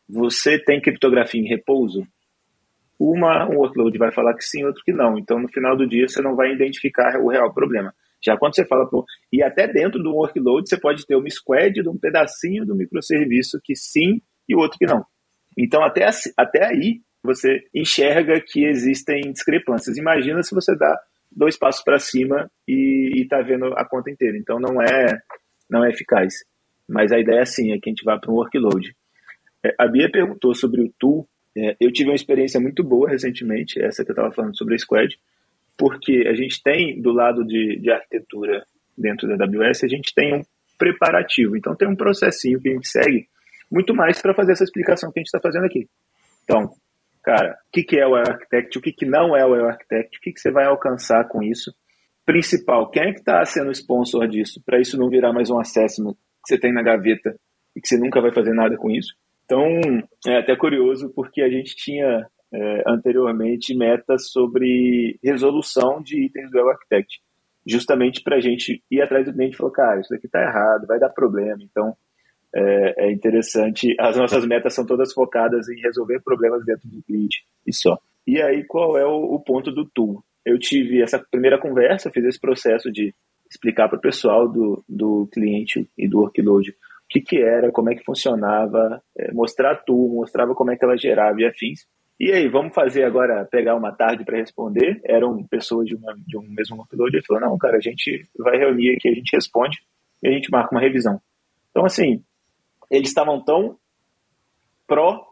você 0.08 0.60
tem 0.60 0.82
criptografia 0.82 1.42
em 1.42 1.48
repouso? 1.48 2.06
Uma, 3.00 3.48
um 3.50 3.58
workload 3.58 3.98
vai 3.98 4.12
falar 4.12 4.34
que 4.36 4.44
sim, 4.44 4.64
outro 4.64 4.84
que 4.84 4.92
não. 4.92 5.18
Então, 5.18 5.40
no 5.40 5.48
final 5.50 5.76
do 5.76 5.88
dia, 5.88 6.08
você 6.08 6.22
não 6.22 6.36
vai 6.36 6.52
identificar 6.54 7.20
o 7.20 7.30
real 7.30 7.54
problema. 7.54 7.94
Já 8.24 8.36
quando 8.38 8.56
você 8.56 8.66
fala, 8.66 8.88
pro, 8.90 9.06
e 9.32 9.44
até 9.44 9.68
dentro 9.68 10.02
do 10.02 10.12
workload, 10.12 10.68
você 10.68 10.80
pode 10.80 11.06
ter 11.06 11.16
uma 11.16 11.30
squad 11.30 11.82
de 11.82 11.88
um 11.88 11.98
pedacinho 11.98 12.66
do 12.66 12.76
microserviço 12.76 13.60
que 13.64 13.76
sim 13.76 14.22
e 14.50 14.56
o 14.56 14.60
outro 14.60 14.78
que 14.80 14.86
não. 14.86 15.06
Então, 15.58 15.84
até, 15.84 16.08
até 16.36 16.66
aí, 16.66 17.02
você 17.24 17.64
enxerga 17.74 18.42
que 18.46 18.66
existem 18.66 19.32
discrepâncias. 19.32 19.98
Imagina 19.98 20.42
se 20.42 20.54
você 20.54 20.76
dá 20.76 21.00
dois 21.38 21.56
passos 21.56 21.84
para 21.84 22.00
cima 22.00 22.50
e 22.68 23.22
está 23.22 23.42
vendo 23.42 23.66
a 23.76 23.86
conta 23.86 24.10
inteira. 24.10 24.38
Então 24.38 24.60
não 24.60 24.82
é 24.82 25.20
não 25.70 25.86
é 25.86 25.90
eficaz. 25.90 26.34
Mas 26.90 27.12
a 27.12 27.20
ideia 27.20 27.46
sim 27.46 27.72
é 27.72 27.80
que 27.80 27.90
a 27.90 27.92
gente 27.92 28.04
vá 28.04 28.18
para 28.18 28.32
um 28.32 28.36
workload. 28.36 28.96
É, 29.64 29.76
a 29.78 29.88
Bia 29.88 30.10
perguntou 30.10 30.56
sobre 30.56 30.82
o 30.82 30.92
tool. 30.98 31.28
É, 31.56 31.76
eu 31.80 31.92
tive 31.92 32.10
uma 32.10 32.16
experiência 32.16 32.60
muito 32.60 32.84
boa 32.84 33.10
recentemente, 33.10 33.82
essa 33.82 34.04
que 34.04 34.12
eu 34.12 34.14
estava 34.14 34.32
falando 34.32 34.58
sobre 34.58 34.76
a 34.76 34.78
Squad, 34.78 35.18
porque 35.78 36.24
a 36.28 36.34
gente 36.34 36.62
tem 36.64 37.00
do 37.02 37.12
lado 37.12 37.46
de, 37.46 37.78
de 37.80 37.92
arquitetura 37.92 38.66
dentro 38.98 39.28
da 39.28 39.46
AWS, 39.46 39.84
a 39.84 39.88
gente 39.88 40.14
tem 40.14 40.36
um 40.36 40.44
preparativo. 40.78 41.56
Então 41.56 41.76
tem 41.76 41.88
um 41.88 41.96
processinho 41.96 42.60
que 42.60 42.70
a 42.70 42.74
gente 42.74 42.88
segue 42.88 43.28
muito 43.70 43.94
mais 43.94 44.22
para 44.22 44.34
fazer 44.34 44.54
essa 44.54 44.64
explicação 44.64 45.12
que 45.12 45.20
a 45.20 45.22
gente 45.22 45.28
está 45.28 45.40
fazendo 45.40 45.66
aqui. 45.66 45.88
Então, 46.44 46.72
cara, 47.28 47.60
o 47.68 47.72
que, 47.74 47.84
que 47.84 48.00
é 48.00 48.08
o 48.08 48.16
Architect, 48.16 48.78
o 48.78 48.82
que, 48.82 48.94
que 48.94 49.06
não 49.06 49.36
é 49.36 49.46
o 49.46 49.54
Architect, 49.54 50.18
o 50.18 50.22
que, 50.22 50.32
que 50.32 50.40
você 50.40 50.50
vai 50.50 50.66
alcançar 50.66 51.28
com 51.28 51.44
isso. 51.44 51.74
Principal, 52.26 52.90
quem 52.90 53.04
é 53.04 53.12
que 53.12 53.20
está 53.20 53.44
sendo 53.44 53.70
sponsor 53.72 54.30
disso, 54.30 54.62
para 54.66 54.80
isso 54.80 54.98
não 54.98 55.10
virar 55.10 55.34
mais 55.34 55.50
um 55.50 55.60
assessment 55.60 56.14
que 56.14 56.48
você 56.48 56.58
tem 56.58 56.72
na 56.72 56.82
gaveta 56.82 57.36
e 57.76 57.82
que 57.82 57.88
você 57.88 57.98
nunca 57.98 58.22
vai 58.22 58.34
fazer 58.34 58.54
nada 58.54 58.78
com 58.78 58.90
isso. 58.90 59.14
Então, 59.44 59.62
é 60.26 60.38
até 60.38 60.56
curioso, 60.56 61.12
porque 61.14 61.42
a 61.42 61.50
gente 61.50 61.76
tinha 61.76 62.26
é, 62.54 62.84
anteriormente 62.88 63.76
metas 63.76 64.30
sobre 64.32 65.20
resolução 65.22 66.02
de 66.02 66.28
itens 66.28 66.50
do 66.50 66.60
Architect, 66.70 67.20
justamente 67.66 68.24
para 68.24 68.38
a 68.38 68.42
gente 68.42 68.82
ir 68.90 69.02
atrás 69.02 69.26
do 69.26 69.34
cliente 69.34 69.56
e 69.56 69.58
falar, 69.58 69.72
cara, 69.72 70.00
isso 70.00 70.10
daqui 70.10 70.28
está 70.28 70.42
errado, 70.42 70.88
vai 70.88 70.98
dar 70.98 71.10
problema. 71.10 71.58
Então, 71.62 71.94
é, 72.58 73.06
é, 73.06 73.12
interessante. 73.12 73.96
As 74.00 74.18
nossas 74.18 74.46
metas 74.48 74.74
são 74.74 74.86
todas 74.86 75.14
focadas 75.14 75.70
em 75.70 75.80
resolver 75.80 76.20
problemas 76.22 76.66
dentro 76.66 76.90
do 76.90 77.04
cliente 77.04 77.44
e 77.66 77.74
só. 77.74 77.98
E 78.26 78.42
aí, 78.42 78.64
qual 78.66 78.98
é 78.98 79.06
o, 79.06 79.36
o 79.36 79.40
ponto 79.40 79.72
do 79.72 79.86
tool? 79.86 80.24
Eu 80.44 80.58
tive 80.58 81.02
essa 81.02 81.20
primeira 81.20 81.60
conversa, 81.60 82.10
fiz 82.10 82.26
esse 82.26 82.40
processo 82.40 82.92
de 82.92 83.14
explicar 83.50 83.88
para 83.88 84.00
o 84.00 84.02
pessoal 84.02 84.48
do, 84.48 84.84
do 84.90 85.28
cliente 85.32 85.88
e 85.98 86.08
do 86.08 86.20
workload 86.20 86.72
o 86.72 86.74
que, 87.10 87.22
que 87.22 87.42
era, 87.42 87.72
como 87.72 87.90
é 87.90 87.96
que 87.96 88.04
funcionava, 88.04 89.02
é, 89.18 89.32
mostrar 89.32 89.76
tudo, 89.86 90.16
mostrava 90.16 90.54
como 90.54 90.72
é 90.72 90.76
que 90.76 90.84
ela 90.84 90.98
gerava 90.98 91.40
e 91.40 91.46
afins. 91.46 91.86
E 92.20 92.32
aí, 92.32 92.50
vamos 92.50 92.74
fazer 92.74 93.04
agora, 93.04 93.46
pegar 93.46 93.76
uma 93.76 93.94
tarde 93.94 94.26
para 94.26 94.40
responder? 94.40 95.00
Eram 95.06 95.46
pessoas 95.48 95.86
de, 95.86 95.96
uma, 95.96 96.14
de 96.16 96.38
um 96.38 96.42
mesmo 96.50 96.76
workload. 96.76 97.16
Ele 97.16 97.26
falou, 97.26 97.42
não, 97.42 97.58
cara, 97.58 97.78
a 97.78 97.82
gente 97.82 98.28
vai 98.38 98.58
reunir 98.58 98.96
aqui, 98.96 99.08
a 99.08 99.14
gente 99.14 99.36
responde 99.36 99.78
e 100.24 100.28
a 100.28 100.32
gente 100.32 100.50
marca 100.52 100.74
uma 100.74 100.82
revisão. 100.82 101.22
Então, 101.70 101.86
assim, 101.86 102.24
eles 102.90 103.10
estavam 103.10 103.44
tão 103.44 103.78
pró 104.88 105.26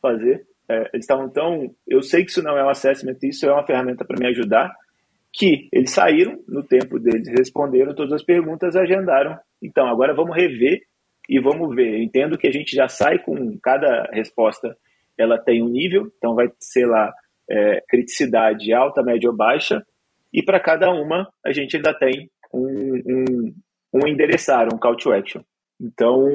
fazer, 0.00 0.46
é, 0.68 0.90
eles 0.92 1.04
estavam 1.04 1.28
tão, 1.28 1.74
eu 1.86 2.02
sei 2.02 2.24
que 2.24 2.30
isso 2.30 2.42
não 2.42 2.56
é 2.56 2.64
um 2.64 2.68
assessment, 2.68 3.18
isso 3.22 3.46
é 3.46 3.52
uma 3.52 3.66
ferramenta 3.66 4.04
para 4.04 4.18
me 4.18 4.26
ajudar, 4.28 4.74
que 5.32 5.68
eles 5.72 5.90
saíram 5.90 6.42
no 6.48 6.62
tempo 6.62 6.98
deles, 6.98 7.28
responderam 7.28 7.94
todas 7.94 8.12
as 8.12 8.22
perguntas, 8.22 8.74
agendaram. 8.74 9.38
Então, 9.62 9.86
agora 9.86 10.14
vamos 10.14 10.34
rever 10.34 10.80
e 11.28 11.38
vamos 11.38 11.74
ver. 11.74 11.94
Eu 11.94 12.02
entendo 12.02 12.38
que 12.38 12.46
a 12.46 12.52
gente 12.52 12.74
já 12.74 12.88
sai 12.88 13.18
com 13.18 13.58
cada 13.58 14.08
resposta 14.12 14.76
ela 15.18 15.38
tem 15.38 15.62
um 15.62 15.68
nível, 15.68 16.12
então 16.18 16.34
vai 16.34 16.48
ser 16.60 16.86
lá 16.86 17.12
é, 17.48 17.82
criticidade 17.88 18.72
alta, 18.72 19.02
média 19.02 19.30
ou 19.30 19.36
baixa, 19.36 19.82
e 20.32 20.42
para 20.42 20.60
cada 20.60 20.90
uma 20.90 21.28
a 21.44 21.52
gente 21.52 21.76
ainda 21.76 21.94
tem 21.94 22.30
um, 22.52 23.02
um, 23.06 23.54
um 23.94 24.06
endereçar, 24.06 24.66
um 24.72 24.78
call 24.78 24.96
to 24.96 25.12
action. 25.12 25.42
Então, 25.80 26.26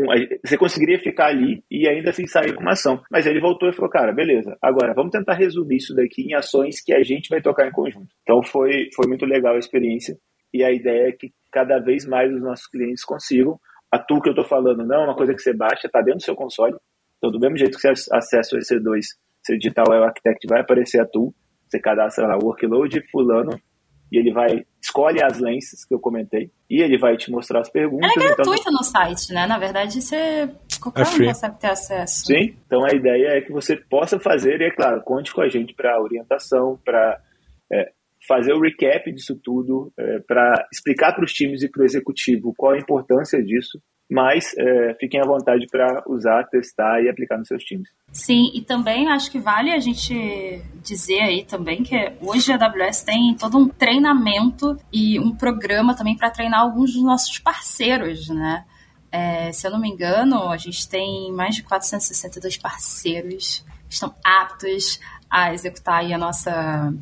você 0.46 0.58
conseguiria 0.58 1.00
ficar 1.00 1.28
ali 1.28 1.64
e 1.70 1.88
ainda 1.88 2.12
assim 2.12 2.28
sair 2.28 2.54
com 2.54 2.62
uma 2.62 2.74
ação. 2.74 3.02
Mas 3.10 3.26
ele 3.26 3.40
voltou 3.40 3.70
e 3.70 3.74
falou, 3.74 3.90
cara, 3.90 4.12
beleza, 4.12 4.56
agora 4.62 4.94
vamos 4.94 5.12
tentar 5.12 5.34
resumir 5.34 5.78
isso 5.78 5.96
daqui 5.96 6.22
em 6.24 6.36
ações 6.36 6.82
que 6.82 6.94
a 6.94 7.04
gente 7.04 7.30
vai 7.30 7.42
tocar 7.42 7.68
em 7.68 7.72
conjunto. 7.72 8.14
Então, 8.22 8.44
foi, 8.44 8.90
foi 8.96 9.08
muito 9.08 9.26
legal 9.26 9.56
a 9.56 9.60
experiência 9.60 10.16
e 10.54 10.64
a 10.64 10.72
ideia 10.72 11.10
é 11.10 11.12
que 11.12 11.32
cada 11.52 11.80
vez 11.80 12.06
mais 12.06 12.32
os 12.32 12.42
nossos 12.42 12.68
clientes 12.68 13.04
consigam. 13.04 13.60
A 13.92 13.98
tool 13.98 14.22
que 14.22 14.30
eu 14.30 14.34
estou 14.34 14.46
falando 14.46 14.86
não 14.86 15.02
é 15.02 15.06
uma 15.06 15.16
coisa 15.16 15.34
que 15.34 15.42
você 15.42 15.54
baixa, 15.54 15.88
está 15.88 16.02
dentro 16.02 16.20
do 16.20 16.24
seu 16.24 16.36
console, 16.36 16.76
então, 17.22 17.30
do 17.30 17.40
mesmo 17.40 17.56
jeito 17.56 17.78
que 17.78 17.82
você 17.82 18.10
acessa 18.12 18.56
o 18.56 18.60
EC2, 18.60 19.00
você 19.44 19.56
digitar 19.56 19.88
o 19.88 19.94
Architect, 19.94 20.48
vai 20.48 20.62
aparecer 20.62 21.00
a 21.00 21.06
tool, 21.06 21.32
você 21.70 21.80
cadastra 21.80 22.26
lá 22.26 22.36
workload 22.36 23.00
fulano, 23.12 23.62
e 24.12 24.18
ele 24.18 24.32
vai, 24.32 24.66
escolhe 24.82 25.24
as 25.24 25.40
lenses 25.40 25.86
que 25.86 25.94
eu 25.94 26.00
comentei, 26.00 26.52
e 26.70 26.82
ele 26.82 26.98
vai 26.98 27.16
te 27.16 27.32
mostrar 27.32 27.62
as 27.62 27.70
perguntas. 27.70 28.12
É 28.12 28.20
gratuito 28.20 28.62
então... 28.62 28.74
no 28.74 28.84
site, 28.84 29.34
né? 29.34 29.48
Na 29.48 29.58
verdade, 29.58 30.02
você, 30.02 30.50
qualquer 30.82 31.06
é 31.06 31.10
um 31.10 31.26
consegue 31.28 31.60
ter 31.60 31.68
acesso. 31.68 32.26
Sim, 32.26 32.56
então 32.66 32.84
a 32.84 32.94
ideia 32.94 33.38
é 33.38 33.42
que 33.42 33.52
você 33.52 33.76
possa 33.76 34.20
fazer, 34.20 34.60
e 34.62 34.66
é 34.66 34.72
claro, 34.72 35.02
conte 35.04 35.34
com 35.34 35.42
a 35.42 35.48
gente 35.48 35.74
para 35.74 36.02
orientação, 36.02 36.78
para 36.84 37.22
é, 37.72 37.92
fazer 38.28 38.54
o 38.54 38.60
recap 38.60 39.12
disso 39.12 39.40
tudo, 39.42 39.92
é, 39.98 40.20
para 40.20 40.68
explicar 40.74 41.14
para 41.14 41.24
os 41.24 41.32
times 41.32 41.64
e 41.64 41.70
para 41.70 41.82
o 41.82 41.86
executivo 41.86 42.54
qual 42.56 42.74
a 42.74 42.78
importância 42.78 43.42
disso, 43.42 43.82
mas 44.12 44.54
é, 44.58 44.94
fiquem 45.00 45.22
à 45.22 45.24
vontade 45.24 45.66
para 45.72 46.04
usar, 46.06 46.44
testar 46.50 47.02
e 47.02 47.10
aplicar 47.10 47.38
nos 47.38 47.48
seus 47.48 47.64
times. 47.64 47.88
Sim, 48.12 48.52
e 48.54 48.62
também 48.62 49.08
acho 49.08 49.32
que 49.32 49.40
vale 49.40 49.72
a 49.72 49.80
gente 49.80 50.62
dizer 50.84 51.22
aí 51.22 51.46
também 51.46 51.82
que 51.82 51.96
hoje 52.20 52.52
a 52.52 52.58
AWS 52.58 53.04
tem 53.04 53.34
todo 53.40 53.58
um 53.58 53.70
treinamento 53.70 54.78
e 54.92 55.18
um 55.18 55.34
programa 55.34 55.96
também 55.96 56.18
para 56.18 56.30
treinar 56.30 56.60
alguns 56.60 56.92
dos 56.94 57.02
nossos 57.02 57.40
parceiros, 57.40 58.28
né? 58.28 58.66
É, 59.10 59.50
se 59.54 59.66
eu 59.66 59.72
não 59.72 59.80
me 59.80 59.90
engano, 59.90 60.50
a 60.50 60.58
gente 60.58 60.90
tem 60.90 61.32
mais 61.32 61.56
de 61.56 61.64
462 61.64 62.58
parceiros 62.58 63.66
que 63.88 63.94
estão 63.94 64.14
aptos 64.22 65.00
a 65.30 65.54
executar 65.54 66.04
a 66.04 66.18
nossa 66.18 66.94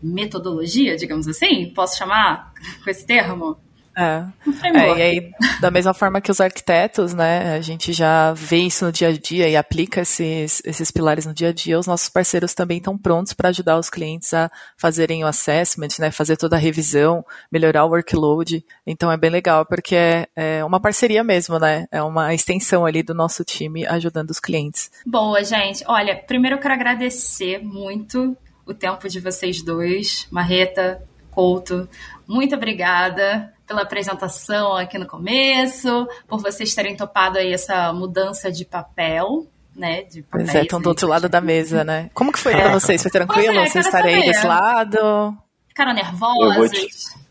metodologia, 0.00 0.94
digamos 0.96 1.26
assim, 1.26 1.72
posso 1.74 1.98
chamar 1.98 2.52
com 2.84 2.88
esse 2.88 3.04
termo? 3.04 3.58
É. 3.96 4.24
é. 4.64 4.98
e 4.98 5.02
aí, 5.02 5.30
da 5.60 5.70
mesma 5.70 5.92
forma 5.92 6.20
que 6.20 6.30
os 6.30 6.40
arquitetos, 6.40 7.12
né, 7.14 7.54
a 7.54 7.60
gente 7.60 7.92
já 7.92 8.32
vê 8.32 8.58
isso 8.58 8.84
no 8.84 8.92
dia 8.92 9.08
a 9.08 9.12
dia 9.12 9.48
e 9.48 9.56
aplica 9.56 10.00
esses, 10.00 10.62
esses 10.64 10.90
pilares 10.90 11.26
no 11.26 11.34
dia 11.34 11.50
a 11.50 11.52
dia, 11.52 11.78
os 11.78 11.86
nossos 11.86 12.08
parceiros 12.08 12.54
também 12.54 12.78
estão 12.78 12.96
prontos 12.96 13.32
para 13.32 13.50
ajudar 13.50 13.78
os 13.78 13.90
clientes 13.90 14.32
a 14.32 14.50
fazerem 14.76 15.24
o 15.24 15.26
assessment, 15.26 15.98
né, 15.98 16.10
fazer 16.10 16.36
toda 16.36 16.56
a 16.56 16.58
revisão, 16.58 17.24
melhorar 17.50 17.84
o 17.84 17.90
workload. 17.90 18.64
Então 18.86 19.10
é 19.10 19.16
bem 19.16 19.30
legal, 19.30 19.66
porque 19.66 19.94
é, 19.94 20.28
é 20.34 20.64
uma 20.64 20.80
parceria 20.80 21.22
mesmo, 21.22 21.58
né, 21.58 21.86
é 21.90 22.02
uma 22.02 22.34
extensão 22.34 22.86
ali 22.86 23.02
do 23.02 23.14
nosso 23.14 23.44
time 23.44 23.86
ajudando 23.86 24.30
os 24.30 24.40
clientes. 24.40 24.90
Boa, 25.06 25.44
gente. 25.44 25.84
Olha, 25.86 26.16
primeiro 26.16 26.56
eu 26.56 26.60
quero 26.60 26.74
agradecer 26.74 27.58
muito 27.62 28.36
o 28.66 28.72
tempo 28.72 29.08
de 29.08 29.20
vocês 29.20 29.62
dois, 29.62 30.26
Marreta, 30.30 31.02
Couto. 31.32 31.88
Muito 32.28 32.54
obrigada 32.54 33.52
pela 33.66 33.82
apresentação 33.82 34.76
aqui 34.76 34.98
no 34.98 35.06
começo, 35.06 36.06
por 36.28 36.40
vocês 36.40 36.74
terem 36.74 36.94
topado 36.94 37.38
aí 37.38 37.52
essa 37.52 37.92
mudança 37.92 38.52
de 38.52 38.64
papel. 38.64 39.46
Né, 39.74 40.02
de 40.02 40.20
papéis, 40.22 40.50
pois 40.50 40.54
é, 40.54 40.62
estão 40.64 40.82
do 40.82 40.90
outro 40.90 41.08
lado 41.08 41.30
da 41.30 41.40
mesa, 41.40 41.82
né? 41.82 42.10
Como 42.12 42.30
que 42.30 42.38
foi 42.38 42.52
é. 42.52 42.56
pra 42.60 42.72
vocês? 42.78 43.00
Foi 43.00 43.10
tranquilo? 43.10 43.58
É, 43.58 43.66
vocês 43.66 43.86
estarem 43.86 44.16
aí 44.16 44.26
desse 44.26 44.46
lado? 44.46 45.34
Ficaram 45.66 45.94
nervosos? 45.94 46.70
Te... 46.70 47.22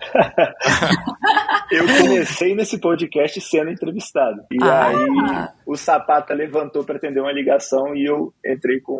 eu 1.70 1.86
comecei 1.86 2.54
nesse 2.54 2.78
podcast 2.78 3.38
sendo 3.42 3.70
entrevistado. 3.70 4.42
E 4.50 4.56
ah. 4.62 4.86
aí 4.86 5.48
o 5.66 5.76
Sapata 5.76 6.32
levantou 6.32 6.84
para 6.84 6.96
atender 6.96 7.20
uma 7.20 7.32
ligação 7.32 7.94
e 7.94 8.06
eu 8.08 8.32
entrei 8.46 8.80
com 8.80 8.98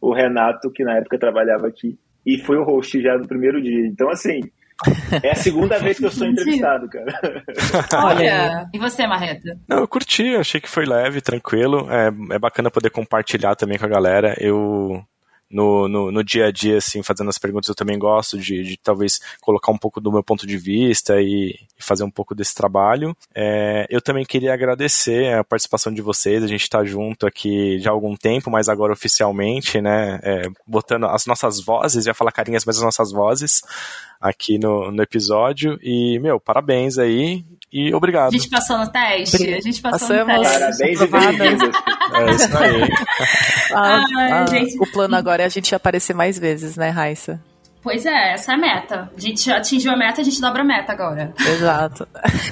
o 0.00 0.14
Renato, 0.14 0.70
que 0.70 0.82
na 0.82 0.96
época 0.96 1.18
trabalhava 1.18 1.66
aqui, 1.66 1.98
e 2.26 2.38
foi 2.38 2.56
o 2.56 2.64
host 2.64 3.00
já 3.00 3.16
no 3.16 3.26
primeiro 3.26 3.60
dia. 3.62 3.86
Então, 3.86 4.10
assim, 4.10 4.40
é 5.22 5.32
a 5.32 5.34
segunda 5.34 5.78
vez 5.80 5.98
que 5.98 6.06
eu 6.06 6.10
sou 6.10 6.26
entrevistado, 6.26 6.88
cara. 6.88 7.44
Olha, 8.04 8.68
e 8.72 8.78
você, 8.78 9.06
Marreta? 9.06 9.58
Não, 9.68 9.78
eu 9.78 9.88
curti, 9.88 10.36
achei 10.36 10.60
que 10.60 10.68
foi 10.68 10.84
leve, 10.84 11.20
tranquilo. 11.20 11.88
É, 11.90 12.34
é 12.34 12.38
bacana 12.38 12.70
poder 12.70 12.90
compartilhar 12.90 13.56
também 13.56 13.78
com 13.78 13.86
a 13.86 13.88
galera. 13.88 14.36
Eu 14.38 15.02
no, 15.50 15.88
no, 15.88 16.10
no, 16.10 16.22
dia 16.22 16.46
a 16.46 16.52
dia, 16.52 16.78
assim, 16.78 17.02
fazendo 17.02 17.30
as 17.30 17.38
perguntas, 17.38 17.68
eu 17.68 17.74
também 17.74 17.98
gosto 17.98 18.38
de, 18.38 18.62
de 18.62 18.76
talvez 18.76 19.20
colocar 19.40 19.72
um 19.72 19.78
pouco 19.78 20.00
do 20.00 20.12
meu 20.12 20.22
ponto 20.22 20.46
de 20.46 20.58
vista 20.58 21.20
e, 21.20 21.58
e 21.78 21.82
fazer 21.82 22.04
um 22.04 22.10
pouco 22.10 22.34
desse 22.34 22.54
trabalho. 22.54 23.16
É, 23.34 23.86
eu 23.88 24.00
também 24.00 24.24
queria 24.24 24.52
agradecer 24.52 25.32
a 25.34 25.44
participação 25.44 25.92
de 25.92 26.02
vocês, 26.02 26.42
a 26.42 26.48
gente 26.48 26.62
está 26.62 26.84
junto 26.84 27.26
aqui 27.26 27.78
já 27.78 27.90
há 27.90 27.92
algum 27.92 28.14
tempo, 28.14 28.50
mas 28.50 28.68
agora 28.68 28.92
oficialmente, 28.92 29.80
né, 29.80 30.20
é, 30.22 30.42
botando 30.66 31.06
as 31.06 31.26
nossas 31.26 31.60
vozes, 31.60 32.06
ia 32.06 32.14
falar 32.14 32.32
carinhas, 32.32 32.64
mas 32.64 32.76
as 32.76 32.82
nossas 32.82 33.10
vozes 33.10 33.62
aqui 34.20 34.58
no, 34.58 34.90
no 34.90 35.02
episódio. 35.02 35.78
E, 35.82 36.18
meu, 36.18 36.40
parabéns 36.40 36.98
aí 36.98 37.44
e 37.72 37.94
obrigado. 37.94 38.28
A 38.28 38.30
gente 38.30 38.48
passou 38.48 38.78
no 38.78 38.90
teste? 38.90 39.54
A 39.54 39.60
gente 39.60 39.80
passou 39.82 40.08
Passamos. 40.08 40.34
no 40.34 40.42
teste. 40.42 40.58
Parabéns 40.58 41.00
e 41.00 41.06
bem-vindos. 41.06 41.80
É 42.14 42.30
isso 42.30 42.58
aí. 42.58 42.82
ah, 43.74 44.04
ah, 44.18 44.44
o 44.80 44.92
plano 44.92 45.16
agora 45.16 45.37
é 45.42 45.46
a 45.46 45.48
gente 45.48 45.74
aparecer 45.74 46.14
mais 46.14 46.38
vezes, 46.38 46.76
né, 46.76 46.90
Raissa? 46.90 47.40
Pois 47.82 48.04
é, 48.04 48.32
essa 48.32 48.52
é 48.52 48.54
a 48.54 48.58
meta. 48.58 49.10
A 49.16 49.20
gente 49.20 49.50
atingiu 49.50 49.92
a 49.92 49.96
meta, 49.96 50.20
a 50.20 50.24
gente 50.24 50.40
dobra 50.40 50.62
a 50.62 50.64
meta 50.64 50.92
agora. 50.92 51.32
Exato. 51.38 52.08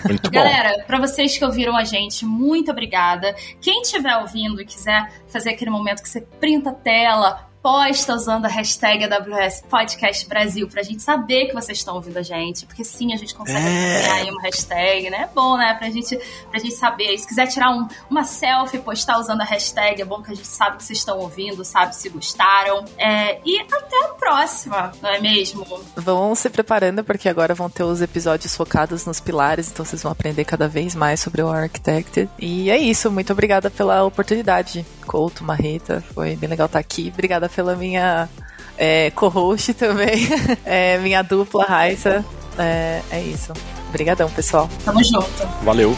Muito. 0.06 0.30
Galera, 0.30 0.84
para 0.86 0.98
vocês 1.00 1.36
que 1.36 1.44
ouviram 1.44 1.76
a 1.76 1.84
gente, 1.84 2.24
muito 2.24 2.70
obrigada. 2.70 3.34
Quem 3.60 3.82
estiver 3.82 4.16
ouvindo 4.18 4.62
e 4.62 4.64
quiser 4.64 5.10
fazer 5.28 5.50
aquele 5.50 5.70
momento 5.70 6.02
que 6.02 6.08
você 6.08 6.20
printa 6.20 6.70
a 6.70 6.74
tela, 6.74 7.50
posta 7.66 8.14
usando 8.14 8.44
a 8.44 8.48
hashtag 8.48 9.12
AWS 9.12 9.64
Podcast 9.68 10.28
Brasil 10.28 10.68
pra 10.68 10.84
gente 10.84 11.02
saber 11.02 11.46
que 11.46 11.52
vocês 11.52 11.78
estão 11.78 11.96
ouvindo 11.96 12.16
a 12.16 12.22
gente, 12.22 12.64
porque 12.64 12.84
sim, 12.84 13.12
a 13.12 13.16
gente 13.16 13.34
consegue 13.34 13.66
é. 13.66 14.08
aí 14.12 14.30
uma 14.30 14.40
hashtag, 14.40 15.10
né? 15.10 15.22
É 15.22 15.34
bom, 15.34 15.56
né? 15.56 15.74
Pra 15.74 15.90
gente, 15.90 16.16
pra 16.48 16.60
gente 16.60 16.76
saber. 16.76 17.12
E 17.12 17.18
se 17.18 17.26
quiser 17.26 17.48
tirar 17.48 17.72
um, 17.72 17.88
uma 18.08 18.22
selfie, 18.22 18.78
postar 18.78 19.18
usando 19.18 19.40
a 19.40 19.44
hashtag, 19.44 20.00
é 20.00 20.04
bom 20.04 20.22
que 20.22 20.30
a 20.30 20.34
gente 20.36 20.46
sabe 20.46 20.76
que 20.76 20.84
vocês 20.84 21.00
estão 21.00 21.18
ouvindo, 21.18 21.64
sabe 21.64 21.96
se 21.96 22.08
gostaram. 22.08 22.84
É, 22.96 23.40
e 23.44 23.58
até 23.58 24.04
a 24.04 24.08
próxima, 24.10 24.92
não 25.02 25.10
é 25.10 25.20
mesmo? 25.20 25.66
Vão 25.96 26.36
se 26.36 26.48
preparando, 26.48 27.02
porque 27.02 27.28
agora 27.28 27.52
vão 27.52 27.68
ter 27.68 27.82
os 27.82 28.00
episódios 28.00 28.54
focados 28.54 29.04
nos 29.04 29.18
pilares, 29.18 29.72
então 29.72 29.84
vocês 29.84 30.04
vão 30.04 30.12
aprender 30.12 30.44
cada 30.44 30.68
vez 30.68 30.94
mais 30.94 31.18
sobre 31.18 31.42
o 31.42 31.48
Architected. 31.48 32.30
E 32.38 32.70
é 32.70 32.78
isso, 32.78 33.10
muito 33.10 33.32
obrigada 33.32 33.68
pela 33.72 34.04
oportunidade. 34.04 34.86
Couto, 35.04 35.42
Marreta, 35.42 36.02
foi 36.14 36.36
bem 36.36 36.48
legal 36.48 36.66
estar 36.66 36.78
aqui. 36.78 37.10
Obrigada 37.12 37.48
pela 37.56 37.74
minha 37.74 38.28
é, 38.76 39.10
co-host 39.12 39.72
também, 39.74 40.28
é, 40.64 40.98
minha 40.98 41.22
dupla, 41.22 41.64
Raissa. 41.64 42.22
É, 42.58 43.00
é 43.10 43.20
isso. 43.22 43.52
Obrigadão, 43.88 44.28
pessoal. 44.30 44.68
Tamo 44.84 45.02
junto. 45.02 45.46
Valeu. 45.62 45.96